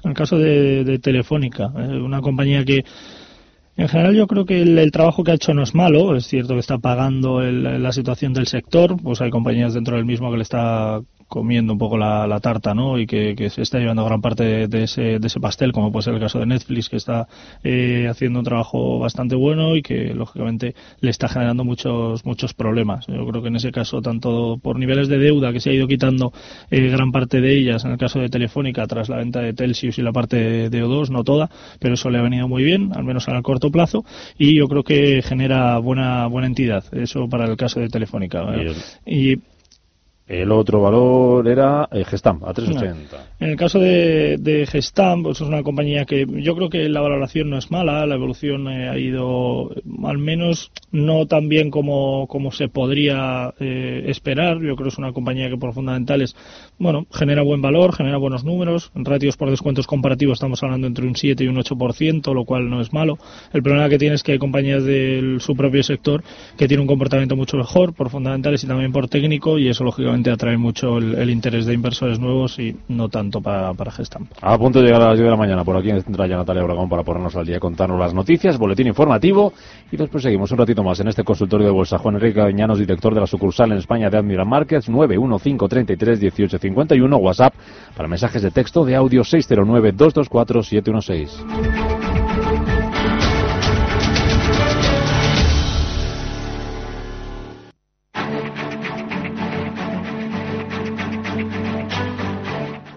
En 0.05 0.11
el 0.11 0.17
caso 0.17 0.39
de, 0.39 0.85
de 0.85 0.99
Telefónica, 0.99 1.73
eh, 1.77 2.01
una 2.01 2.21
compañía 2.21 2.65
que 2.65 2.85
en 3.77 3.89
general 3.89 4.15
yo 4.15 4.27
creo 4.27 4.45
que 4.45 4.63
el, 4.63 4.93
trabajo 4.93 5.25
que 5.25 5.33
ha 5.33 5.35
hecho 5.35 5.53
no 5.53 5.63
es 5.63 5.75
malo, 5.75 6.15
es 6.15 6.27
cierto 6.27 6.55
que 6.55 6.61
está 6.61 6.79
pagando 6.79 7.43
el, 7.43 7.83
la 7.83 7.93
situación 7.93 8.33
del 8.33 8.47
sector, 8.47 8.97
pues 9.03 9.21
hay 9.21 9.31
compañías 9.31 9.75
dentro 9.75 9.97
del 9.97 10.05
mismo 10.05 10.31
que 10.31 10.37
le 10.37 10.43
está 10.45 11.01
comiendo 11.35 11.73
un 11.73 11.81
poco 11.81 11.99
la, 11.99 12.39
tarta, 12.41 12.75
¿no? 12.75 12.97
Y 12.97 13.09
que, 13.09 13.35
se 13.51 13.61
está 13.61 13.81
llevando 13.81 14.05
gran 14.05 14.21
parte 14.21 14.69
de, 14.69 14.85
ese, 14.85 15.19
de 15.19 15.27
ese 15.27 15.41
pastel, 15.41 15.73
como 15.73 15.91
puede 15.91 16.05
ser 16.05 16.15
el 16.15 16.21
caso 16.21 16.39
de 16.39 16.47
Netflix, 16.47 16.89
que 16.89 16.97
está 16.97 17.27
eh, 17.65 18.07
haciendo 18.09 18.39
un 18.39 18.45
trabajo 18.45 19.01
bastante 19.01 19.35
bueno 19.35 19.75
y 19.75 19.83
que, 19.83 20.15
lógicamente, 20.15 20.77
le 21.01 21.11
está 21.11 21.27
generando 21.27 21.65
muchos, 21.65 22.25
muchos 22.25 22.55
problemas. 22.55 23.09
Yo 23.09 23.27
creo 23.27 23.43
que 23.43 23.49
en 23.49 23.57
ese 23.57 23.73
caso, 23.73 24.01
tanto 24.01 24.61
por 24.63 24.79
niveles 24.79 25.09
de 25.09 25.19
deuda, 25.19 25.53
que 25.53 25.59
se 25.59 25.71
ha 25.71 25.73
ido 25.73 25.89
quitando 25.89 26.33
eh, 26.71 26.89
gran 26.89 27.11
parte 27.11 27.41
de 27.41 27.59
ellas, 27.59 27.85
en 27.85 27.91
el 27.91 27.99
caso 27.99 28.21
de 28.21 28.29
Telefónica, 28.29 28.87
tras 28.87 29.09
la 29.09 29.17
venta 29.17 29.41
de 29.41 29.55
Telsius 29.55 29.99
y 29.99 30.03
la 30.03 30.13
parte 30.13 30.71
de 30.71 30.85
O2, 30.85 31.09
no 31.11 31.25
toda, 31.25 31.51
pero 31.81 31.95
eso 31.95 32.11
le 32.11 32.19
ha 32.19 32.23
venido 32.23 32.47
muy 32.47 32.63
bien, 32.63 32.93
al 32.95 33.03
menos 33.03 33.29
a 33.29 33.43
corto 33.43 33.73
plazo, 33.73 34.05
y 34.39 34.57
yo 34.57 34.69
creo 34.69 34.85
que 34.85 35.21
genera 35.23 35.79
buena, 35.79 36.29
buena 36.29 36.47
entidad. 36.47 36.85
Eso 36.93 37.29
para 37.29 37.47
el 37.47 37.57
caso 37.57 37.81
de 37.81 37.89
Telefónica. 37.89 38.45
Y 39.05 39.33
el 39.33 39.39
otro 40.51 40.81
valor 40.81 41.47
era 41.47 41.89
eh, 41.93 42.05
Gestam, 42.05 42.41
a 42.45 42.55
380. 42.55 43.35
En 43.41 43.51
el 43.51 43.57
caso 43.57 43.79
de, 43.79 44.37
de 44.39 44.67
Gestam, 44.67 45.23
pues 45.23 45.41
es 45.41 45.47
una 45.47 45.63
compañía 45.63 46.07
que 46.07 46.27
yo 46.27 46.57
creo 46.57 46.71
que 46.71 46.89
la 46.89 47.03
valoración 47.03 47.51
no 47.51 47.59
es 47.59 47.71
mala, 47.71 48.07
la 48.07 48.15
evolución 48.15 48.69
eh, 48.69 48.89
ha 48.89 48.99
ido 48.99 49.71
al 50.05 50.19
menos 50.19 50.73
no 50.93 51.27
tan 51.27 51.49
bien 51.49 51.71
como, 51.71 52.27
como 52.27 52.53
se 52.53 52.69
podría 52.69 53.53
eh, 53.61 54.05
esperar. 54.07 54.57
Yo 54.63 54.77
creo 54.77 54.85
que 54.85 54.89
es 54.89 54.99
una 54.99 55.13
compañía 55.13 55.51
que 55.51 55.59
por 55.59 55.75
fundamentales, 55.75 56.35
bueno, 56.79 57.07
genera 57.13 57.43
buen 57.43 57.61
valor, 57.61 57.95
genera 57.95 58.17
buenos 58.17 58.45
números. 58.45 58.93
En 58.95 59.05
ratios 59.05 59.37
por 59.37 59.51
descuentos 59.51 59.87
comparativos 59.87 60.37
estamos 60.37 60.63
hablando 60.63 60.87
entre 60.87 61.07
un 61.07 61.17
7 61.17 61.45
y 61.45 61.49
un 61.49 61.57
8%, 61.57 62.33
lo 62.33 62.45
cual 62.47 62.71
no 62.71 62.81
es 62.81 62.93
malo. 62.95 63.19
El 63.53 63.63
problema 63.63 63.91
que 63.91 63.99
tiene 63.99 64.15
es 64.15 64.23
que 64.23 64.33
hay 64.33 64.39
compañías 64.39 64.85
de 64.85 65.37
su 65.41 65.55
propio 65.55 65.83
sector 65.83 66.23
que 66.57 66.67
tienen 66.67 66.83
un 66.83 66.87
comportamiento 66.87 67.37
mucho 67.37 67.59
mejor 67.59 67.93
por 67.93 68.09
fundamentales 68.09 68.65
y 68.65 68.67
también 68.67 68.91
por 68.91 69.09
técnico 69.09 69.59
y 69.59 69.69
eso 69.69 69.85
lógicamente 69.85 70.14
atrae 70.33 70.57
mucho 70.57 70.99
el, 70.99 71.31
interés 71.31 71.67
de 71.67 71.75
inversores 71.75 72.19
nuevos 72.19 72.59
y 72.59 72.77
no 72.89 73.09
tanto 73.09 73.41
para, 73.41 73.73
para 73.75 73.91
Gestamp. 73.91 74.31
A 74.41 74.57
punto 74.59 74.81
de 74.81 74.87
llegar 74.87 75.03
a 75.03 75.09
las 75.09 75.19
10 75.19 75.25
de 75.25 75.31
la 75.31 75.37
mañana, 75.37 75.65
por 75.65 75.77
aquí 75.77 75.91
entra 75.91 76.27
ya 76.27 76.37
Natalia 76.37 76.65
Obregón 76.65 76.89
para 76.89 77.03
ponernos 77.03 77.37
al 77.37 77.47
día, 77.47 77.61
contarnos 77.61 77.99
las 77.99 78.15
noticias, 78.15 78.59
boletín 78.59 78.87
informativo 78.87 79.53
y 79.91 79.97
después 79.97 80.23
seguimos 80.23 80.51
un 80.53 80.59
ratito 80.59 80.83
más 80.83 81.01
en 81.01 81.09
este 81.09 81.25
consultorio 81.25 81.67
de 81.67 81.73
bolsa. 81.73 81.99
Juan 81.99 82.17
Enrique 82.17 82.41
Añanos, 82.41 82.79
director 82.79 83.15
de 83.15 83.21
la 83.21 83.27
sucursal 83.27 83.73
en 83.73 83.79
España 83.79 84.11
de 84.11 84.19
Admiral 84.19 84.47
Markets, 84.47 84.91
915331851, 84.91 87.21
WhatsApp 87.21 87.55
para 87.97 88.09
mensajes 88.09 88.43
de 88.43 88.51
texto 88.51 88.85
de 88.85 88.97
audio 88.97 89.25
609 89.25 89.95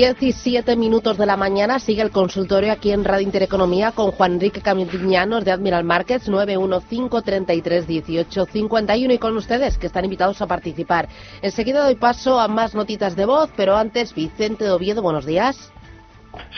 17 0.00 0.76
minutos 0.76 1.18
de 1.18 1.26
la 1.26 1.36
mañana 1.36 1.78
sigue 1.78 2.00
el 2.00 2.10
consultorio 2.10 2.72
aquí 2.72 2.90
en 2.90 3.04
Radio 3.04 3.20
Intereconomía 3.20 3.92
con 3.92 4.12
Juan 4.12 4.32
Enrique 4.32 4.62
Camillanos 4.62 5.44
de 5.44 5.52
Admiral 5.52 5.84
Markets 5.84 6.30
915331851 6.30 9.12
y 9.12 9.18
con 9.18 9.36
ustedes 9.36 9.76
que 9.76 9.88
están 9.88 10.06
invitados 10.06 10.40
a 10.40 10.46
participar. 10.46 11.06
Enseguida 11.42 11.84
doy 11.84 11.96
paso 11.96 12.40
a 12.40 12.48
más 12.48 12.74
notitas 12.74 13.14
de 13.14 13.26
voz, 13.26 13.50
pero 13.58 13.76
antes 13.76 14.14
Vicente 14.14 14.70
Oviedo, 14.70 15.02
buenos 15.02 15.26
días. 15.26 15.70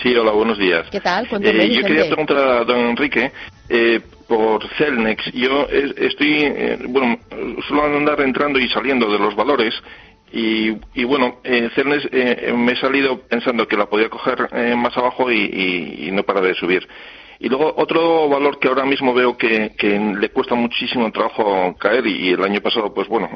Sí, 0.05 0.14
hola, 0.14 0.31
buenos 0.31 0.57
días. 0.57 0.87
¿Qué 0.92 1.00
tal? 1.00 1.26
Eh, 1.26 1.74
yo 1.74 1.83
quería 1.83 2.07
preguntar 2.07 2.37
a 2.37 2.62
don 2.62 2.90
Enrique 2.90 3.33
eh, 3.68 4.00
por 4.28 4.64
Celnex. 4.76 5.33
Yo 5.33 5.66
estoy, 5.68 6.44
eh, 6.44 6.78
bueno, 6.88 7.18
suelo 7.66 7.96
andar 7.96 8.20
entrando 8.20 8.61
y 8.61 8.68
saliendo 8.68 9.11
de 9.11 9.18
los 9.18 9.35
valores 9.35 9.74
y, 10.33 11.05
bueno, 11.05 11.40
eh, 11.45 11.68
Cernes 11.75 12.09
eh, 12.11 12.55
me 12.57 12.73
he 12.73 12.77
salido 12.77 13.21
pensando 13.21 13.68
que 13.68 13.77
la 13.77 13.87
podía 13.87 14.09
coger 14.09 14.49
eh, 14.53 14.75
más 14.75 14.97
abajo 14.97 15.31
y, 15.31 16.09
no 16.12 16.23
para 16.23 16.40
de 16.40 16.55
subir. 16.55 16.88
Y 17.38 17.49
luego 17.49 17.75
otro 17.77 18.29
valor 18.29 18.61
que 18.61 18.68
ahora 18.68 18.85
mismo 18.85 19.12
veo 19.12 19.37
que, 19.37 19.73
le 19.81 20.29
cuesta 20.31 20.55
muchísimo 20.55 21.11
trabajo 21.11 21.75
caer 21.77 22.07
y, 22.07 22.31
el 22.31 22.42
año 22.42 22.61
pasado, 22.61 22.95
pues 22.95 23.09
bueno, 23.09 23.29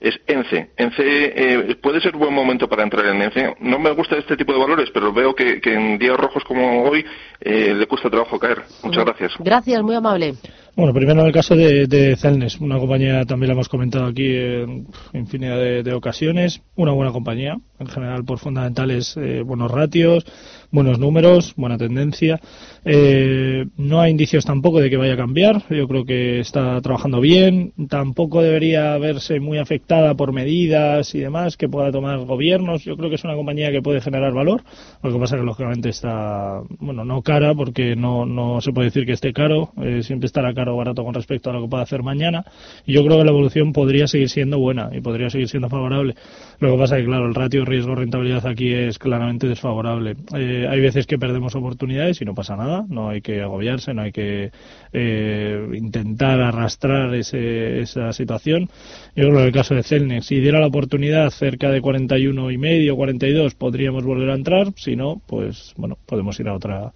es 0.00 0.18
ENCE. 0.26 0.70
ENCE 0.76 1.00
eh, 1.04 1.76
puede 1.76 2.00
ser 2.00 2.16
buen 2.16 2.34
momento 2.34 2.68
para 2.68 2.82
entrar 2.82 3.06
en 3.06 3.22
ENCE. 3.22 3.54
No 3.60 3.78
me 3.78 3.92
gusta 3.92 4.16
este 4.16 4.36
tipo 4.36 4.52
de 4.52 4.58
valores, 4.58 4.90
pero 4.92 5.12
veo 5.12 5.34
que, 5.34 5.60
en 5.62 5.96
días 5.96 6.16
rojos 6.16 6.44
como 6.44 6.82
hoy 6.82 7.06
le 7.40 7.86
cuesta 7.86 8.10
trabajo 8.10 8.38
caer. 8.38 8.62
Muchas 8.82 9.04
gracias. 9.04 9.32
Gracias, 9.38 9.82
muy 9.82 9.94
amable. 9.94 10.34
Bueno, 10.76 10.92
primero 10.92 11.22
en 11.22 11.28
el 11.28 11.32
caso 11.32 11.56
de, 11.56 11.86
de 11.86 12.16
Celnes, 12.16 12.60
una 12.60 12.78
compañía 12.78 13.24
también 13.24 13.48
la 13.48 13.54
hemos 13.54 13.70
comentado 13.70 14.04
aquí 14.04 14.26
en 14.26 14.86
infinidad 15.14 15.56
de, 15.56 15.94
ocasiones, 15.94 16.60
una 16.74 16.92
buena 16.92 17.12
compañía, 17.12 17.56
en 17.78 17.86
general 17.86 18.26
por 18.26 18.38
fundamentales, 18.38 19.16
eh, 19.16 19.40
buenos 19.40 19.70
ratios, 19.70 20.26
buenos 20.70 20.98
números, 20.98 21.54
buena 21.56 21.78
tendencia. 21.78 22.38
Eh, 22.84 23.64
no 23.78 24.02
hay 24.02 24.10
indicios 24.10 24.44
tampoco 24.44 24.80
de 24.80 24.90
que 24.90 24.98
vaya 24.98 25.14
a 25.14 25.16
cambiar, 25.16 25.62
yo 25.70 25.88
creo 25.88 26.04
que 26.04 26.40
está 26.40 26.78
trabajando 26.82 27.22
bien, 27.22 27.72
tampoco 27.88 28.42
debería 28.42 28.98
verse 28.98 29.40
muy 29.40 29.56
afectada 29.56 30.14
por 30.14 30.34
medidas 30.34 31.14
y 31.14 31.20
demás 31.20 31.56
que 31.56 31.70
pueda 31.70 31.90
tomar 31.90 32.18
gobiernos, 32.26 32.84
yo 32.84 32.98
creo 32.98 33.08
que 33.08 33.16
es 33.16 33.24
una 33.24 33.34
compañía 33.34 33.72
que 33.72 33.80
puede 33.80 34.02
generar 34.02 34.34
valor, 34.34 34.62
lo 35.02 35.10
que 35.10 35.18
pasa 35.18 35.36
es 35.36 35.40
que 35.40 35.46
lógicamente 35.46 35.88
está, 35.88 36.60
bueno, 36.80 37.02
no 37.06 37.22
cara 37.22 37.54
porque 37.54 37.96
no, 37.96 38.26
no 38.26 38.60
se 38.60 38.72
puede 38.72 38.88
decir 38.88 39.06
que 39.06 39.12
esté 39.12 39.32
caro, 39.32 39.72
eh, 39.82 40.02
siempre 40.02 40.26
estará 40.26 40.52
caro 40.66 40.74
o 40.74 40.76
barato 40.76 41.04
con 41.04 41.14
respecto 41.14 41.50
a 41.50 41.52
lo 41.52 41.62
que 41.62 41.68
pueda 41.68 41.84
hacer 41.84 42.02
mañana. 42.02 42.44
Y 42.84 42.92
yo 42.92 43.04
creo 43.04 43.18
que 43.18 43.24
la 43.24 43.30
evolución 43.30 43.72
podría 43.72 44.06
seguir 44.06 44.28
siendo 44.28 44.58
buena 44.58 44.90
y 44.92 45.00
podría 45.00 45.30
seguir 45.30 45.48
siendo 45.48 45.68
favorable. 45.68 46.14
Lo 46.58 46.72
que 46.72 46.78
pasa 46.78 46.96
es 46.96 47.02
que, 47.02 47.08
claro, 47.08 47.26
el 47.26 47.34
ratio 47.34 47.64
riesgo-rentabilidad 47.64 48.46
aquí 48.46 48.72
es 48.72 48.98
claramente 48.98 49.46
desfavorable. 49.46 50.16
Eh, 50.34 50.66
hay 50.68 50.80
veces 50.80 51.06
que 51.06 51.18
perdemos 51.18 51.54
oportunidades 51.54 52.20
y 52.22 52.24
no 52.24 52.34
pasa 52.34 52.56
nada, 52.56 52.84
no 52.88 53.10
hay 53.10 53.20
que 53.20 53.42
agobiarse, 53.42 53.92
no 53.92 54.02
hay 54.02 54.12
que 54.12 54.50
eh, 54.92 55.68
intentar 55.74 56.40
arrastrar 56.40 57.14
ese, 57.14 57.80
esa 57.80 58.12
situación. 58.12 58.68
Yo 59.14 59.24
creo 59.24 59.32
que 59.32 59.40
en 59.40 59.46
el 59.46 59.52
caso 59.52 59.74
de 59.74 59.82
Celnex, 59.82 60.26
si 60.26 60.40
diera 60.40 60.60
la 60.60 60.68
oportunidad 60.68 61.30
cerca 61.30 61.70
de 61.70 61.80
41 61.80 62.50
y 62.50 62.58
medio, 62.58 62.96
42, 62.96 63.54
podríamos 63.54 64.04
volver 64.04 64.30
a 64.30 64.34
entrar. 64.34 64.72
Si 64.76 64.96
no, 64.96 65.20
pues 65.26 65.74
bueno, 65.76 65.98
podemos 66.06 66.38
ir 66.40 66.48
a 66.48 66.54
otra 66.54 66.92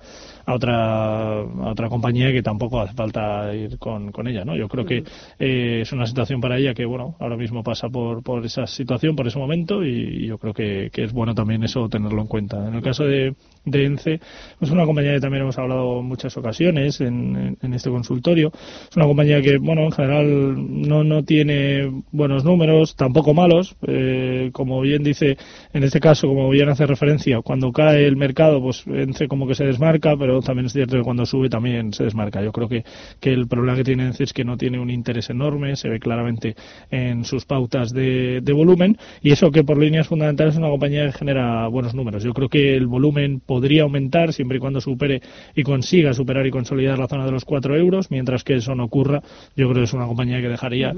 a 0.46 0.55
otra, 0.55 1.42
otra 1.70 1.88
compañía 1.88 2.33
que 2.33 2.42
tampoco 2.42 2.81
hace 2.81 2.94
falta 2.94 3.55
ir 3.55 3.79
con, 3.79 4.11
con 4.11 4.27
ella, 4.27 4.44
¿no? 4.44 4.57
Yo 4.57 4.68
creo 4.68 4.85
que 4.85 5.05
eh, 5.38 5.81
es 5.83 5.92
una 5.92 6.07
situación 6.07 6.40
para 6.40 6.59
ella 6.59 6.75
que, 6.75 6.85
bueno, 6.85 7.14
ahora 7.20 7.37
mismo 7.37 7.62
pasa 7.62 7.88
por, 7.88 8.23
por 8.23 8.44
esa 8.44 8.66
situación, 8.66 9.14
por 9.14 9.27
ese 9.27 9.38
momento 9.38 9.49
y, 9.84 10.26
yo 10.26 10.38
creo 10.38 10.54
que, 10.54 10.90
es 10.92 11.12
bueno 11.12 11.34
también 11.34 11.62
eso 11.64 11.88
tenerlo 11.88 12.20
en 12.22 12.26
cuenta. 12.26 12.68
En 12.68 12.74
el 12.74 12.82
caso 12.82 13.04
de, 13.04 13.34
ENCE, 13.64 14.20
es 14.60 14.70
una 14.70 14.84
compañía 14.84 15.12
que 15.14 15.20
también 15.20 15.42
hemos 15.42 15.58
hablado 15.58 16.00
en 16.00 16.06
muchas 16.06 16.36
ocasiones 16.36 17.00
en, 17.00 17.56
este 17.72 17.90
consultorio. 17.90 18.52
Es 18.90 18.96
una 18.96 19.06
compañía 19.06 19.40
que, 19.42 19.58
bueno, 19.58 19.82
en 19.82 19.92
general 19.92 20.88
no, 20.88 21.04
no 21.04 21.24
tiene 21.24 22.02
buenos 22.12 22.44
números, 22.44 22.96
tampoco 22.96 23.34
malos. 23.34 23.76
Eh, 23.86 24.50
como 24.52 24.80
bien 24.80 25.02
dice, 25.02 25.36
en 25.72 25.84
este 25.84 26.00
caso, 26.00 26.28
como 26.28 26.48
bien 26.50 26.68
hace 26.68 26.86
referencia, 26.86 27.40
cuando 27.42 27.72
cae 27.72 28.06
el 28.06 28.16
mercado, 28.16 28.60
pues 28.60 28.84
ENCE 28.86 29.28
como 29.28 29.46
que 29.46 29.54
se 29.54 29.64
desmarca, 29.64 30.16
pero 30.16 30.40
también 30.40 30.66
es 30.66 30.72
cierto 30.72 30.96
que 30.96 31.02
cuando 31.02 31.26
sube 31.26 31.48
también 31.48 31.92
se 31.92 32.04
desmarca. 32.04 32.42
Yo 32.42 32.52
creo 32.52 32.68
que, 32.68 32.84
que 33.20 33.32
el 33.32 33.46
problema 33.46 33.76
que 33.76 33.84
tiene 33.84 34.10
es 34.18 34.32
que 34.32 34.44
no 34.44 34.56
tiene 34.56 34.78
un 34.78 34.90
interés 34.90 35.30
enorme, 35.30 35.76
se 35.76 35.88
ve 35.88 36.00
claramente 36.00 36.56
en 36.90 37.24
sus 37.24 37.44
pautas 37.44 37.92
de, 37.92 38.40
de 38.42 38.52
volumen 38.52 38.98
y 39.22 39.30
eso 39.40 39.50
que 39.50 39.64
por 39.64 39.79
líneas 39.79 40.07
fundamentales 40.07 40.53
es 40.53 40.59
una 40.59 40.68
compañía 40.68 41.07
que 41.07 41.12
genera 41.12 41.66
buenos 41.68 41.94
números. 41.94 42.22
Yo 42.22 42.35
creo 42.35 42.50
que 42.50 42.76
el 42.76 42.87
volumen 42.87 43.40
podría 43.40 43.85
aumentar 43.85 44.35
siempre 44.35 44.59
y 44.59 44.61
cuando 44.61 44.83
supere 44.83 45.22
y 45.55 45.62
consiga 45.62 46.12
superar 46.12 46.46
y 46.46 46.50
consolidar 46.50 46.98
la 46.98 47.09
zona 47.09 47.24
de 47.24 47.33
los 47.33 47.46
4 47.46 47.74
euros, 47.74 48.11
mientras 48.11 48.44
que 48.44 48.57
eso 48.57 48.74
no 48.74 48.85
ocurra, 48.85 49.22
yo 49.57 49.70
creo 49.70 49.76
que 49.76 49.85
es 49.85 49.94
una 49.94 50.07
compañía 50.07 50.42
que 50.42 50.48
dejaría 50.50 50.92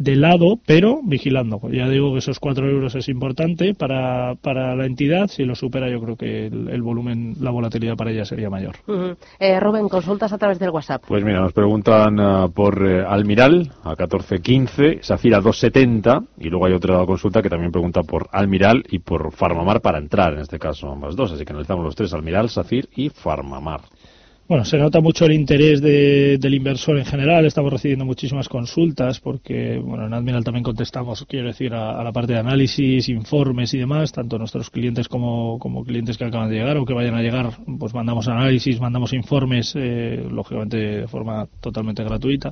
de 0.00 0.16
lado, 0.16 0.58
pero 0.66 1.00
vigilando. 1.02 1.60
Ya 1.70 1.86
digo 1.86 2.12
que 2.12 2.20
esos 2.20 2.40
4 2.40 2.70
euros 2.70 2.94
es 2.94 3.06
importante 3.10 3.74
para, 3.74 4.34
para 4.36 4.74
la 4.74 4.86
entidad. 4.86 5.26
Si 5.28 5.44
lo 5.44 5.54
supera, 5.54 5.90
yo 5.90 6.00
creo 6.00 6.16
que 6.16 6.46
el, 6.46 6.82
volumen, 6.82 7.34
la 7.38 7.50
volatilidad 7.50 7.96
para 7.96 8.10
ella 8.10 8.24
sería 8.24 8.48
mayor. 8.48 8.76
eh, 9.38 9.60
Rubén, 9.60 9.90
consultas 9.90 10.32
a 10.32 10.38
través 10.38 10.58
del 10.58 10.70
WhatsApp. 10.70 11.04
Pues 11.06 11.22
mira, 11.22 11.40
nos 11.40 11.52
preguntan 11.52 12.18
uh, 12.18 12.50
por 12.50 12.82
uh, 12.82 13.06
Almiral 13.08 13.72
a 13.84 13.94
14.15, 13.94 15.02
Safira 15.02 15.38
2.70 15.40 16.28
y 16.38 16.48
luego 16.48 16.64
hay 16.64 16.72
otra 16.72 17.04
consulta 17.04 17.42
que 17.42 17.50
también 17.50 17.70
pregunta 17.70 18.02
por 18.02 18.26
Almiral 18.32 18.82
y 18.88 19.00
por 19.00 19.32
Farmamar 19.32 19.82
para 19.82 19.98
entrar, 19.98 20.32
en 20.32 20.40
este 20.40 20.58
caso 20.58 20.90
ambas 20.90 21.14
dos. 21.14 21.32
Así 21.32 21.44
que 21.44 21.52
analizamos 21.52 21.84
los 21.84 21.94
tres, 21.94 22.14
Almiral, 22.14 22.48
Safir 22.48 22.88
y 22.96 23.10
Farmamar. 23.10 23.82
Bueno, 24.50 24.64
se 24.64 24.78
nota 24.78 25.00
mucho 25.00 25.26
el 25.26 25.32
interés 25.32 25.80
de, 25.80 26.36
del 26.36 26.54
inversor 26.54 26.98
en 26.98 27.04
general. 27.04 27.46
Estamos 27.46 27.72
recibiendo 27.72 28.04
muchísimas 28.04 28.48
consultas 28.48 29.20
porque, 29.20 29.78
bueno, 29.78 30.06
en 30.06 30.12
Admiral 30.12 30.42
también 30.42 30.64
contestamos, 30.64 31.24
quiero 31.28 31.46
decir, 31.46 31.72
a, 31.72 32.02
la 32.02 32.10
parte 32.10 32.32
de 32.32 32.40
análisis, 32.40 33.08
informes 33.10 33.72
y 33.74 33.78
demás, 33.78 34.10
tanto 34.10 34.38
nuestros 34.38 34.68
clientes 34.68 35.06
como, 35.06 35.60
como, 35.60 35.84
clientes 35.84 36.18
que 36.18 36.24
acaban 36.24 36.50
de 36.50 36.56
llegar 36.56 36.78
o 36.78 36.84
que 36.84 36.94
vayan 36.94 37.14
a 37.14 37.22
llegar, 37.22 37.58
pues 37.78 37.94
mandamos 37.94 38.26
análisis, 38.26 38.80
mandamos 38.80 39.12
informes, 39.12 39.72
eh, 39.76 40.26
lógicamente 40.28 40.76
de 40.78 41.06
forma 41.06 41.46
totalmente 41.60 42.02
gratuita 42.02 42.50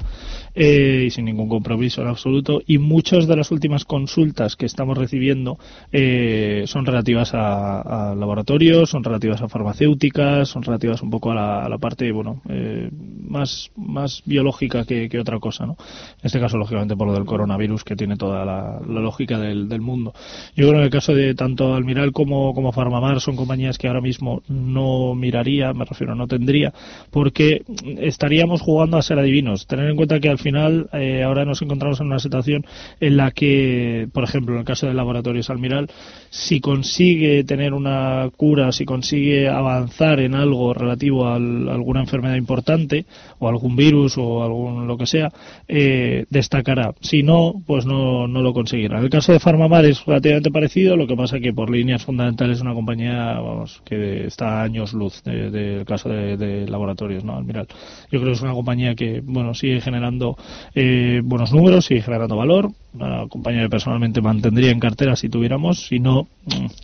eh, 0.55 1.03
y 1.09 1.11
sin 1.11 1.25
ningún 1.25 1.49
compromiso 1.49 2.01
en 2.03 2.07
absoluto. 2.07 2.61
Y 2.65 2.79
muchas 2.79 3.27
de 3.27 3.35
las 3.35 3.51
últimas 3.51 3.85
consultas 3.85 4.55
que 4.55 4.67
estamos 4.67 4.97
recibiendo 4.97 5.59
eh, 5.91 6.63
son 6.67 6.87
relativas 6.87 7.35
a, 7.35 8.13
a, 8.13 8.15
laboratorios, 8.15 8.89
son 8.89 9.03
relativas 9.03 9.43
a 9.43 9.49
farmacéuticas, 9.49 10.49
son 10.49 10.63
relativas 10.63 11.03
un 11.03 11.11
poco 11.11 11.33
a 11.33 11.35
la, 11.35 11.65
a 11.65 11.69
la 11.69 11.79
parte 11.79 11.88
parte 11.88 12.12
bueno 12.12 12.42
eh, 12.51 12.90
más 13.27 13.70
más 13.77 14.22
biológica 14.27 14.85
que, 14.85 15.09
que, 15.09 15.18
otra 15.18 15.38
cosa 15.38 15.64
no 15.64 15.72
en 15.72 16.24
este 16.24 16.38
caso 16.38 16.59
lógicamente 16.59 16.96
por 16.96 17.07
lo 17.07 17.14
del 17.14 17.24
coronavirus 17.24 17.83
que 17.83 17.96
tiene 17.96 18.16
toda 18.16 18.44
la, 18.44 18.79
la 18.87 19.01
lógica 19.01 19.38
del, 19.38 19.68
del, 19.68 19.81
mundo. 19.81 20.12
Yo 20.57 20.68
creo 20.68 20.72
que 20.72 20.79
en 20.79 20.85
el 20.85 20.90
caso 20.90 21.14
de 21.14 21.35
tanto 21.35 21.74
Almiral 21.74 22.12
como 22.12 22.53
como 22.55 22.72
Farmamar 22.72 23.20
son 23.20 23.37
compañías 23.37 23.79
que 23.79 23.88
ahora 23.88 24.01
mismo 24.01 24.42
no 24.48 25.14
miraría 25.14 25.72
me 25.72 25.85
refiero 25.85 26.14
no 26.14 26.27
tendría 26.27 26.72
porque 27.11 27.62
estaríamos 27.98 28.61
jugando 28.61 28.96
a 28.96 29.03
ser 29.03 29.18
adivinos. 29.18 29.66
Tener 29.66 29.88
en 29.88 29.96
cuenta 29.96 30.20
que 30.20 30.29
al 30.29 30.38
final 30.38 30.88
eh, 30.92 31.22
ahora 31.22 31.44
nos 31.44 31.62
encontramos 31.62 32.01
en 32.01 32.09
una 32.09 32.18
situación 32.18 32.66
en 33.01 33.16
la 33.16 33.31
que 33.31 34.09
por 34.12 34.24
ejemplo 34.24 34.55
en 34.55 34.61
el 34.61 34.66
caso 34.66 34.87
de 34.87 34.94
laboratorios 34.94 35.48
Almiral 35.48 35.88
si 36.31 36.61
consigue 36.61 37.44
tener 37.44 37.72
una 37.72 38.29
cura 38.37 38.72
si 38.72 38.85
consigue 38.85 39.48
avanzar 39.48 40.20
en 40.20 40.35
algo 40.35 40.74
relativo 40.74 41.29
al 41.29 41.68
alguna 41.79 42.01
enfermedad 42.01 42.37
importante 42.37 43.07
o 43.38 43.49
algún 43.49 43.77
virus 43.77 44.17
o 44.19 44.43
algún 44.43 44.87
lo 44.87 44.97
que 44.97 45.07
sea, 45.07 45.31
eh, 45.67 46.27
destacará. 46.31 46.95
Si 47.01 47.23
no, 47.23 47.55
pues 47.67 47.87
no, 47.87 48.29
no 48.29 48.43
lo 48.43 48.53
conseguirá. 48.53 48.99
En 48.99 49.05
el 49.05 49.11
caso 49.11 49.33
de 49.33 49.41
Farmamar 49.41 49.85
es 49.85 50.05
relativamente 50.05 50.51
parecido, 50.51 50.97
lo 50.97 51.07
que 51.07 51.17
pasa 51.17 51.41
que 51.41 51.53
por 51.53 51.71
líneas 51.71 52.05
fundamentales 52.05 52.59
es 52.59 52.62
una 52.62 52.75
compañía 52.75 53.38
vamos, 53.41 53.83
que 53.85 54.27
está 54.27 54.61
a 54.61 54.62
años 54.62 54.93
luz 54.93 55.23
del 55.25 55.53
de, 55.53 55.85
caso 55.87 56.09
de, 56.09 56.37
de, 56.37 56.69
laboratorios, 56.69 57.25
¿no? 57.25 57.35
Admiral. 57.35 57.67
Yo 58.11 58.21
creo 58.21 58.33
que 58.33 58.33
es 58.33 58.43
una 58.43 58.53
compañía 58.53 58.95
que 58.95 59.21
bueno 59.21 59.55
sigue 59.55 59.81
generando 59.81 60.37
eh, 60.75 61.21
buenos 61.25 61.53
números, 61.53 61.87
sigue 61.87 62.03
generando 62.03 62.37
valor, 62.37 62.71
una 62.99 63.29
compañía 63.29 63.63
que 63.63 63.69
personalmente 63.69 64.21
mantendría 64.21 64.71
en 64.71 64.81
cartera 64.81 65.15
si 65.17 65.29
tuviéramos, 65.29 65.87
si 65.87 66.01
no, 66.01 66.29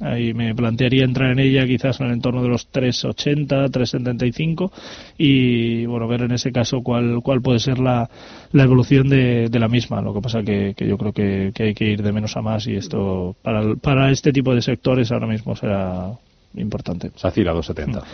ahí 0.01 0.33
me 0.33 0.55
plantearía 0.55 1.05
entrar 1.05 1.33
en 1.33 1.41
ella 1.41 1.67
quizás 1.67 2.01
en 2.01 2.07
el 2.07 2.13
entorno 2.13 2.43
de 2.43 2.49
los 2.49 2.71
3,80, 2.73 3.71
3,75 3.71 4.71
y 5.19 5.87
bueno, 5.87 6.07
ver 6.07 6.23
en 6.23 6.33
ese 6.33 6.53
caso 6.53 6.83
cuál, 6.83 7.21
cuál 7.23 7.43
puede 7.43 7.59
ser 7.59 7.79
la, 7.79 8.09
la 8.53 8.63
evolución 8.63 9.09
de, 9.09 9.49
de, 9.49 9.59
la 9.59 9.69
misma. 9.69 10.01
Lo 10.01 10.15
que 10.15 10.21
pasa 10.21 10.43
que, 10.43 10.75
que 10.77 10.87
yo 10.87 10.97
creo 10.97 11.13
que, 11.13 11.51
que, 11.55 11.65
hay 11.65 11.75
que 11.75 11.85
ir 11.85 12.03
de 12.03 12.13
menos 12.13 12.37
a 12.37 12.43
más 12.43 12.67
y 12.67 12.77
esto 12.77 13.35
para, 13.43 13.75
para 13.77 14.11
este 14.11 14.33
tipo 14.33 14.55
de 14.55 14.63
sectores 14.63 15.11
ahora 15.11 15.27
mismo 15.27 15.57
será 15.57 16.13
importante. 16.57 17.11
SACIR 17.17 17.49
a 17.49 17.53
270. 17.53 18.07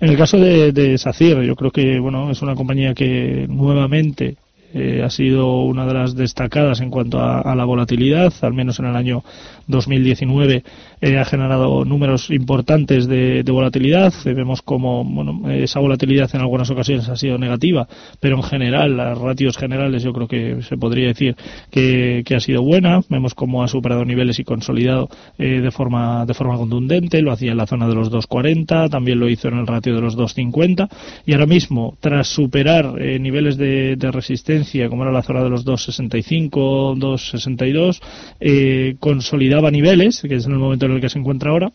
En 0.00 0.10
el 0.10 0.16
caso 0.16 0.38
de, 0.38 0.72
de 0.72 0.98
SACIR, 0.98 1.42
yo 1.42 1.56
creo 1.56 1.70
que 1.70 1.98
bueno 1.98 2.30
es 2.30 2.42
una 2.42 2.54
compañía 2.54 2.92
que 2.92 3.46
nuevamente 3.48 4.36
eh, 4.74 5.02
ha 5.04 5.10
sido 5.10 5.62
una 5.62 5.86
de 5.86 5.94
las 5.94 6.14
destacadas 6.14 6.80
en 6.80 6.90
cuanto 6.90 7.20
a, 7.20 7.40
a, 7.40 7.54
la 7.54 7.64
volatilidad, 7.64 8.32
al 8.42 8.52
menos 8.52 8.78
en 8.78 8.86
el 8.86 8.96
año 8.96 9.22
2019 9.68 10.64
eh, 11.00 11.18
ha 11.18 11.24
generado 11.24 11.84
números 11.84 12.30
importantes 12.30 13.06
de, 13.06 13.42
de 13.42 13.52
volatilidad. 13.52 14.12
Eh, 14.24 14.34
vemos 14.34 14.62
como 14.62 15.04
bueno, 15.04 15.48
esa 15.50 15.80
volatilidad 15.80 16.28
en 16.34 16.40
algunas 16.40 16.70
ocasiones 16.70 17.08
ha 17.08 17.16
sido 17.16 17.38
negativa, 17.38 17.86
pero 18.20 18.36
en 18.36 18.42
general, 18.42 18.96
las 18.96 19.16
ratios 19.16 19.56
generales 19.56 20.02
yo 20.02 20.12
creo 20.12 20.26
que 20.26 20.62
se 20.62 20.76
podría 20.76 21.08
decir 21.08 21.36
que, 21.70 22.22
que 22.24 22.34
ha 22.34 22.40
sido 22.40 22.62
buena. 22.62 23.00
Vemos 23.08 23.34
cómo 23.34 23.62
ha 23.62 23.68
superado 23.68 24.04
niveles 24.04 24.38
y 24.38 24.44
consolidado 24.44 25.08
eh, 25.38 25.60
de, 25.60 25.70
forma, 25.70 26.26
de 26.26 26.34
forma 26.34 26.56
contundente. 26.56 27.22
Lo 27.22 27.32
hacía 27.32 27.52
en 27.52 27.58
la 27.58 27.66
zona 27.66 27.86
de 27.86 27.94
los 27.94 28.10
2,40, 28.10 28.90
también 28.90 29.20
lo 29.20 29.28
hizo 29.28 29.48
en 29.48 29.58
el 29.58 29.66
ratio 29.66 29.94
de 29.94 30.00
los 30.00 30.16
2,50 30.16 30.88
y 31.26 31.32
ahora 31.32 31.46
mismo, 31.46 31.96
tras 32.00 32.26
superar 32.28 32.94
niveles 32.94 33.56
de, 33.56 33.96
de 33.96 34.10
resistencia 34.10 34.48
como 34.88 35.02
era 35.02 35.12
la 35.12 35.22
zona 35.22 35.42
de 35.42 35.50
los 35.50 35.64
265, 35.64 36.94
262, 36.96 38.00
eh, 38.40 38.96
niveles, 39.70 40.22
que 40.22 40.36
es 40.36 40.46
en 40.46 40.52
el 40.52 40.58
momento 40.58 40.86
en 40.86 40.92
el 40.92 41.00
que 41.00 41.08
se 41.08 41.18
encuentra 41.18 41.50
ahora. 41.50 41.70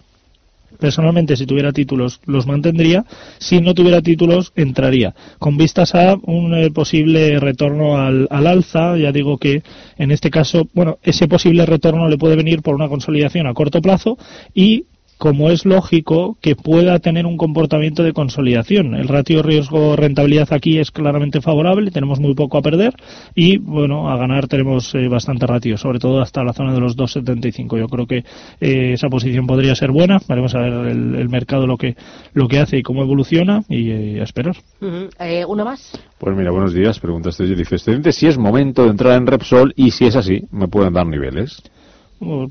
Personalmente, 0.80 1.36
si 1.36 1.46
tuviera 1.46 1.72
títulos, 1.72 2.20
los 2.26 2.48
mantendría. 2.48 3.06
Si 3.38 3.62
no 3.62 3.74
tuviera 3.74 4.02
títulos, 4.02 4.52
entraría. 4.56 5.14
Con 5.38 5.58
vistas 5.58 5.94
a 5.94 6.16
un 6.24 6.54
eh, 6.56 6.72
posible 6.72 7.40
retorno 7.40 7.98
al, 7.98 8.28
al, 8.32 8.48
alza, 8.48 8.98
ya 8.98 9.12
digo 9.12 9.38
que 9.38 9.62
en 9.98 10.12
este 10.12 10.32
caso, 10.32 10.68
bueno, 10.74 10.98
ese 11.04 11.28
posible 11.28 11.66
retorno 11.66 12.08
le 12.10 12.18
puede 12.18 12.36
venir 12.36 12.62
por 12.62 12.76
una 12.76 12.90
consolidación 12.90 13.48
a 13.48 13.54
corto 13.54 13.82
plazo 13.82 14.18
y 14.54 14.86
como 15.18 15.50
es 15.50 15.66
lógico 15.66 16.38
que 16.42 16.56
pueda 16.56 17.00
tener 17.00 17.26
un 17.26 17.38
comportamiento 17.38 18.04
de 18.04 18.14
consolidación. 18.14 18.96
El 18.96 19.08
ratio 19.08 19.42
riesgo-rentabilidad 19.42 20.52
aquí 20.52 20.80
es 20.80 20.92
claramente 20.92 21.42
favorable, 21.42 21.92
tenemos 21.92 22.20
muy 22.20 22.34
poco 22.34 22.58
a 22.58 22.62
perder 22.62 22.94
y, 23.36 23.58
bueno, 23.58 24.10
a 24.10 24.18
ganar 24.18 24.48
tenemos 24.48 24.94
eh, 24.96 25.08
bastante 25.08 25.48
ratio, 25.48 25.78
sobre 25.78 26.00
todo 26.00 26.22
hasta 26.22 26.44
la 26.44 26.54
zona 26.54 26.74
de 26.74 26.80
los 26.80 26.98
2,75. 26.98 27.80
Yo 27.80 27.88
creo 27.88 28.06
que 28.06 28.24
eh, 28.60 28.94
esa 28.94 29.10
posición 29.10 29.48
podría 29.48 29.76
ser 29.76 29.92
buena. 29.92 30.20
Veremos 30.28 30.54
a 30.56 30.60
ver 30.60 30.74
el, 30.74 31.16
el, 31.16 31.30
mercado 31.30 31.68
lo 31.68 31.78
que, 31.78 31.96
lo 32.34 32.48
que 32.48 32.60
hace 32.60 32.78
y 32.78 32.84
cómo 32.84 33.02
evoluciona 33.04 33.64
y 33.70 33.92
eh, 33.92 34.22
a 34.22 34.24
esperar. 34.24 34.56
Uh 34.82 34.86
-huh. 34.86 35.10
eh, 35.20 35.46
¿Una 35.46 35.64
más? 35.64 35.92
Pues 36.18 36.36
mira, 36.36 36.52
buenos 36.52 36.74
días. 36.74 37.00
Pregunta 37.00 37.30
este 37.30 37.46
dice, 37.46 38.12
si 38.12 38.28
es 38.28 38.38
momento 38.38 38.84
de 38.84 38.90
entrar 38.90 39.18
en 39.18 39.28
Repsol 39.28 39.74
y 39.76 39.92
si 39.92 40.06
es 40.06 40.16
así, 40.16 40.44
¿me 40.52 40.68
pueden 40.68 40.94
dar 40.94 41.06
niveles? 41.06 41.62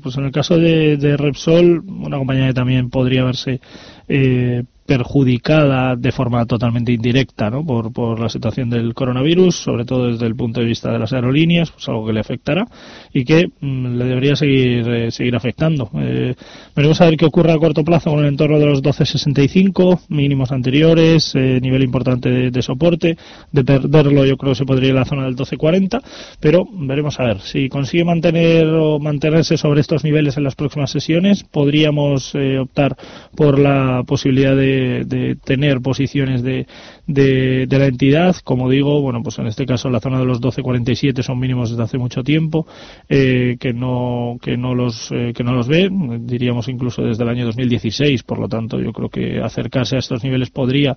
Pues 0.01 0.17
en 0.17 0.25
el 0.25 0.31
caso 0.31 0.57
de, 0.57 0.97
de, 0.97 1.17
Repsol, 1.17 1.79
una 1.79 2.17
compañía 2.17 2.47
que 2.47 2.53
también 2.53 2.89
podría 2.89 3.23
verse 3.23 3.59
eh, 4.07 4.63
perjudicada 4.85 5.95
de 5.95 6.11
forma 6.11 6.45
totalmente 6.45 6.91
indirecta 6.91 7.49
¿no? 7.49 7.65
por, 7.65 7.93
por 7.93 8.19
la 8.19 8.29
situación 8.29 8.69
del 8.69 8.93
coronavirus, 8.93 9.55
sobre 9.55 9.85
todo 9.85 10.07
desde 10.07 10.25
el 10.25 10.35
punto 10.35 10.59
de 10.59 10.65
vista 10.65 10.91
de 10.91 10.99
las 10.99 11.13
aerolíneas, 11.13 11.71
pues 11.71 11.87
algo 11.87 12.05
que 12.05 12.13
le 12.13 12.19
afectará 12.19 12.65
y 13.13 13.23
que 13.23 13.47
mmm, 13.61 13.97
le 13.97 14.05
debería 14.05 14.35
seguir 14.35 14.87
eh, 14.89 15.11
seguir 15.11 15.35
afectando. 15.35 15.89
Eh, 15.99 16.35
veremos 16.75 16.99
a 17.01 17.05
ver 17.05 17.17
qué 17.17 17.25
ocurre 17.25 17.51
a 17.51 17.57
corto 17.57 17.83
plazo 17.83 18.11
con 18.11 18.19
el 18.19 18.27
entorno 18.27 18.59
de 18.59 18.65
los 18.65 18.83
12.65, 18.83 20.01
mínimos 20.09 20.51
anteriores, 20.51 21.33
eh, 21.35 21.59
nivel 21.61 21.83
importante 21.83 22.29
de, 22.29 22.51
de, 22.51 22.61
soporte, 22.61 23.17
de 23.51 23.63
perderlo 23.63 24.25
yo 24.25 24.37
creo 24.37 24.51
que 24.51 24.57
se 24.57 24.65
podría 24.65 24.89
ir 24.89 24.95
a 24.95 24.99
la 24.99 25.05
zona 25.05 25.25
del 25.25 25.35
12.40, 25.35 26.01
pero 26.39 26.65
veremos 26.71 27.19
a 27.19 27.25
ver. 27.25 27.39
Si 27.39 27.69
consigue 27.69 28.03
mantener 28.03 28.67
o 28.67 28.99
mantenerse 28.99 29.57
sobre 29.57 29.81
estos 29.81 30.03
niveles 30.03 30.37
en 30.37 30.43
las 30.43 30.55
próximas 30.55 30.91
sesiones, 30.91 31.43
podríamos 31.43 32.35
eh, 32.35 32.59
optar 32.59 32.95
por 33.35 33.59
la 33.59 34.03
posibilidad 34.05 34.55
de, 34.55 34.72
de 35.05 35.35
tener 35.35 35.81
posiciones 35.81 36.43
de, 36.43 36.67
de, 37.07 37.67
la 37.69 37.87
entidad. 37.87 38.35
Como 38.43 38.69
digo, 38.69 39.01
bueno, 39.01 39.21
pues 39.23 39.39
en 39.39 39.47
este 39.47 39.65
caso 39.65 39.89
la 39.89 39.99
zona 39.99 40.19
de 40.19 40.25
los 40.25 40.41
12.47 40.41 41.21
son 41.21 41.39
mínimos 41.39 41.71
desde 41.71 41.83
hace 41.83 41.97
mucho 41.97 42.23
tiempo, 42.23 42.67
eh, 43.09 43.57
que 43.59 43.73
no 43.73 44.37
que 44.41 44.57
no 44.57 44.73
los 44.73 45.11
eh, 45.11 45.33
que 45.35 45.43
no 45.43 45.53
los 45.53 45.67
ve, 45.67 45.89
diríamos 46.21 46.67
incluso 46.67 47.01
desde 47.01 47.23
el 47.23 47.29
año 47.29 47.45
2016. 47.45 48.23
Por 48.23 48.39
lo 48.39 48.47
tanto, 48.47 48.79
yo 48.79 48.91
creo 48.93 49.09
que 49.09 49.41
acercarse 49.41 49.95
a 49.95 49.99
estos 49.99 50.23
niveles 50.23 50.49
podría 50.49 50.95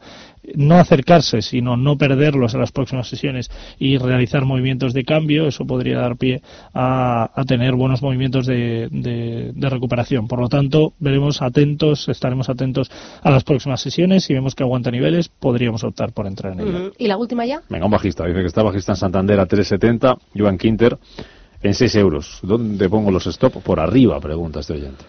no 0.55 0.77
acercarse, 0.77 1.43
sino 1.43 1.77
no 1.77 1.97
perderlos 1.97 2.55
en 2.55 2.61
las 2.61 2.73
próximas 2.73 3.09
sesiones 3.09 3.51
y 3.79 3.99
realizar 3.99 4.45
movimientos 4.45 4.95
de 4.95 5.05
cambio. 5.05 5.47
Eso 5.47 5.67
podría 5.67 5.99
dar 5.99 6.17
pie 6.17 6.43
a, 6.75 7.31
a 7.35 7.45
tener 7.45 7.75
buenos 7.75 8.03
movimientos 8.03 8.47
de, 8.47 8.89
de, 8.91 9.53
de 9.55 9.71
recuperación. 9.71 10.29
Por 10.29 10.41
lo 10.41 10.49
tanto, 10.49 10.93
veremos 10.99 11.43
atentos, 11.43 12.09
estaremos 12.09 12.49
atentos 12.49 12.91
a 13.23 13.31
las 13.31 13.45
próximas 13.45 13.81
sesiones. 13.81 14.25
Si 14.25 14.35
vemos 14.35 14.55
que 14.55 14.63
aguanta 14.63 14.91
niveles, 14.91 15.29
podríamos 15.29 15.85
optar 15.85 16.13
por 16.13 16.27
entrar 16.27 16.53
en 16.53 16.61
ella. 16.61 16.91
¿Y 16.99 17.07
la 17.07 17.17
última 17.17 17.45
ya? 17.47 17.63
Venga, 17.69 17.85
un 17.87 17.91
bajista. 17.91 18.27
Dice 18.27 18.41
que 18.41 18.47
está 18.47 18.63
bajista 18.63 18.93
en 18.93 18.97
Santander 18.97 19.41
a 19.41 19.47
3.70, 19.47 20.19
Joan 20.37 20.59
Quinter 20.59 20.99
en 21.63 21.75
6 21.75 21.95
euros. 21.97 22.39
¿Dónde 22.43 22.89
pongo 22.89 23.11
los 23.11 23.27
stop? 23.27 23.63
Por 23.63 23.81
arriba, 23.81 24.21
pregunta 24.21 24.61
este 24.61 24.75
oyente. 24.75 25.05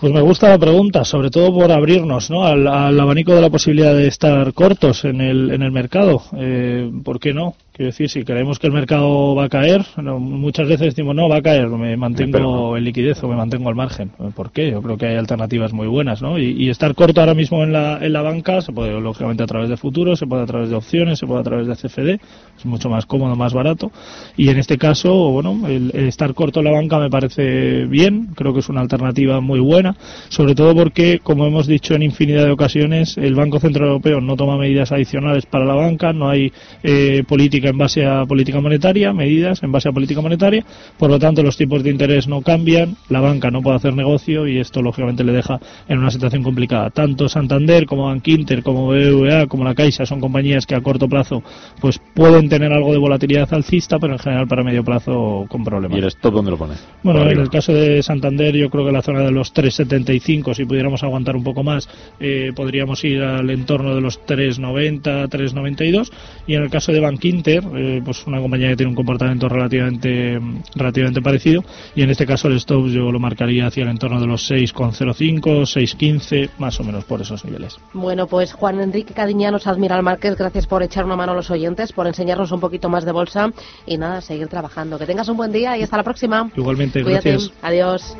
Pues 0.00 0.14
me 0.14 0.22
gusta 0.22 0.48
la 0.48 0.58
pregunta, 0.58 1.04
sobre 1.04 1.28
todo 1.28 1.52
por 1.52 1.70
abrirnos 1.70 2.30
¿no? 2.30 2.46
al, 2.46 2.66
al 2.66 2.98
abanico 2.98 3.34
de 3.34 3.42
la 3.42 3.50
posibilidad 3.50 3.94
de 3.94 4.06
estar 4.06 4.50
cortos 4.54 5.04
en 5.04 5.20
el, 5.20 5.50
en 5.50 5.60
el 5.60 5.70
mercado. 5.72 6.22
Eh, 6.38 6.90
¿Por 7.04 7.20
qué 7.20 7.34
no? 7.34 7.54
Quiero 7.80 7.92
decir, 7.92 8.10
si 8.10 8.24
creemos 8.24 8.58
que 8.58 8.66
el 8.66 8.74
mercado 8.74 9.34
va 9.34 9.44
a 9.44 9.48
caer, 9.48 9.82
muchas 9.96 10.68
veces 10.68 10.88
decimos, 10.88 11.16
no, 11.16 11.30
va 11.30 11.36
a 11.36 11.40
caer, 11.40 11.66
me 11.66 11.96
mantengo 11.96 12.76
en 12.76 12.84
liquidez 12.84 13.24
o 13.24 13.28
me 13.28 13.36
mantengo 13.36 13.70
al 13.70 13.74
margen. 13.74 14.10
¿Por 14.34 14.52
qué? 14.52 14.70
Yo 14.70 14.82
creo 14.82 14.98
que 14.98 15.06
hay 15.06 15.16
alternativas 15.16 15.72
muy 15.72 15.86
buenas, 15.86 16.20
¿no? 16.20 16.38
Y, 16.38 16.68
estar 16.68 16.94
corto 16.94 17.22
ahora 17.22 17.32
mismo 17.32 17.62
en 17.62 17.72
la, 17.72 17.96
en 18.04 18.12
la 18.12 18.20
banca 18.20 18.60
se 18.60 18.70
puede, 18.70 19.00
lógicamente, 19.00 19.44
a 19.44 19.46
través 19.46 19.70
de 19.70 19.78
futuros, 19.78 20.18
se 20.18 20.26
puede 20.26 20.42
a 20.42 20.44
través 20.44 20.68
de 20.68 20.76
opciones, 20.76 21.20
se 21.20 21.26
puede 21.26 21.40
a 21.40 21.42
través 21.42 21.68
de 21.68 21.74
CFD, 21.74 22.20
es 22.58 22.66
mucho 22.66 22.90
más 22.90 23.06
cómodo, 23.06 23.34
más 23.34 23.54
barato. 23.54 23.90
Y 24.36 24.50
en 24.50 24.58
este 24.58 24.76
caso, 24.76 25.30
bueno, 25.30 25.66
el, 25.66 25.90
estar 25.94 26.34
corto 26.34 26.60
en 26.60 26.66
la 26.66 26.72
banca 26.72 26.98
me 26.98 27.08
parece 27.08 27.86
bien, 27.86 28.34
creo 28.36 28.52
que 28.52 28.60
es 28.60 28.68
una 28.68 28.82
alternativa 28.82 29.40
muy 29.40 29.58
buena, 29.58 29.96
sobre 30.28 30.54
todo 30.54 30.74
porque, 30.74 31.20
como 31.22 31.46
hemos 31.46 31.66
dicho 31.66 31.94
en 31.94 32.02
infinidad 32.02 32.44
de 32.44 32.50
ocasiones, 32.50 33.16
el 33.16 33.34
Banco 33.34 33.58
Central 33.58 33.86
Europeo 33.86 34.20
no 34.20 34.36
toma 34.36 34.58
medidas 34.58 34.92
adicionales 34.92 35.46
para 35.46 35.64
la 35.64 35.74
banca, 35.74 36.12
no 36.12 36.28
hay 36.28 36.52
eh, 36.82 37.24
política 37.26 37.69
en 37.70 37.78
base 37.78 38.04
a 38.04 38.24
política 38.26 38.60
monetaria, 38.60 39.12
medidas 39.12 39.62
en 39.62 39.72
base 39.72 39.88
a 39.88 39.92
política 39.92 40.20
monetaria, 40.20 40.64
por 40.98 41.10
lo 41.10 41.18
tanto 41.18 41.42
los 41.42 41.56
tipos 41.56 41.82
de 41.82 41.90
interés 41.90 42.28
no 42.28 42.42
cambian, 42.42 42.96
la 43.08 43.20
banca 43.20 43.50
no 43.50 43.62
puede 43.62 43.76
hacer 43.76 43.94
negocio 43.94 44.46
y 44.46 44.58
esto 44.58 44.82
lógicamente 44.82 45.24
le 45.24 45.32
deja 45.32 45.58
en 45.88 45.98
una 45.98 46.10
situación 46.10 46.42
complicada. 46.42 46.90
Tanto 46.90 47.28
Santander 47.28 47.86
como 47.86 48.04
Bankinter, 48.04 48.62
como 48.62 48.88
BBVA, 48.88 49.46
como 49.46 49.64
la 49.64 49.74
Caixa 49.74 50.06
son 50.06 50.20
compañías 50.20 50.66
que 50.66 50.74
a 50.74 50.80
corto 50.80 51.08
plazo 51.08 51.42
pues 51.80 52.00
pueden 52.14 52.48
tener 52.48 52.72
algo 52.72 52.92
de 52.92 52.98
volatilidad 52.98 53.52
alcista, 53.54 53.98
pero 53.98 54.14
en 54.14 54.18
general 54.18 54.46
para 54.46 54.62
medio 54.62 54.84
plazo 54.84 55.46
con 55.48 55.64
problemas. 55.64 55.98
¿Y 55.98 56.00
el 56.00 56.08
stop 56.08 56.34
dónde 56.34 56.50
lo 56.50 56.58
pone? 56.58 56.74
Bueno, 57.02 57.28
en 57.28 57.38
el 57.38 57.48
caso 57.48 57.72
de 57.72 58.02
Santander 58.02 58.56
yo 58.56 58.70
creo 58.70 58.84
que 58.84 58.92
la 58.92 59.02
zona 59.02 59.20
de 59.20 59.30
los 59.30 59.54
3,75, 59.54 60.54
si 60.54 60.64
pudiéramos 60.64 61.02
aguantar 61.02 61.36
un 61.36 61.44
poco 61.44 61.62
más, 61.62 61.88
eh, 62.18 62.52
podríamos 62.54 63.02
ir 63.04 63.22
al 63.22 63.48
entorno 63.50 63.94
de 63.94 64.00
los 64.00 64.20
3,90, 64.26 65.28
3,92 65.28 66.10
y 66.46 66.54
en 66.54 66.62
el 66.62 66.70
caso 66.70 66.92
de 66.92 67.00
Bankinter, 67.00 67.59
eh, 67.74 68.00
pues 68.04 68.26
una 68.26 68.40
compañía 68.40 68.68
que 68.68 68.76
tiene 68.76 68.90
un 68.90 68.96
comportamiento 68.96 69.48
relativamente 69.48 70.38
relativamente 70.74 71.22
parecido 71.22 71.62
y 71.94 72.02
en 72.02 72.10
este 72.10 72.26
caso 72.26 72.48
el 72.48 72.56
stop 72.56 72.86
yo 72.86 73.10
lo 73.10 73.18
marcaría 73.18 73.66
hacia 73.66 73.82
el 73.82 73.90
entorno 73.90 74.20
de 74.20 74.26
los 74.26 74.50
6,05, 74.50 75.42
6,15, 75.42 76.50
más 76.58 76.78
o 76.80 76.84
menos 76.84 77.04
por 77.04 77.20
esos 77.20 77.44
niveles. 77.44 77.78
Bueno, 77.92 78.26
pues 78.26 78.52
Juan 78.52 78.80
Enrique 78.80 79.14
Cadiñanos, 79.14 79.66
Admiral 79.66 80.02
Márquez, 80.02 80.36
gracias 80.36 80.66
por 80.66 80.82
echar 80.82 81.04
una 81.04 81.16
mano 81.16 81.32
a 81.32 81.34
los 81.34 81.50
oyentes, 81.50 81.92
por 81.92 82.06
enseñarnos 82.06 82.52
un 82.52 82.60
poquito 82.60 82.88
más 82.88 83.04
de 83.04 83.12
bolsa 83.12 83.50
y 83.86 83.98
nada, 83.98 84.20
seguir 84.20 84.48
trabajando. 84.48 84.98
Que 84.98 85.06
tengas 85.06 85.28
un 85.28 85.36
buen 85.36 85.52
día 85.52 85.76
y 85.76 85.82
hasta 85.82 85.96
la 85.96 86.04
próxima. 86.04 86.50
Igualmente, 86.56 87.02
gracias. 87.02 87.52
Adiós. 87.62 88.16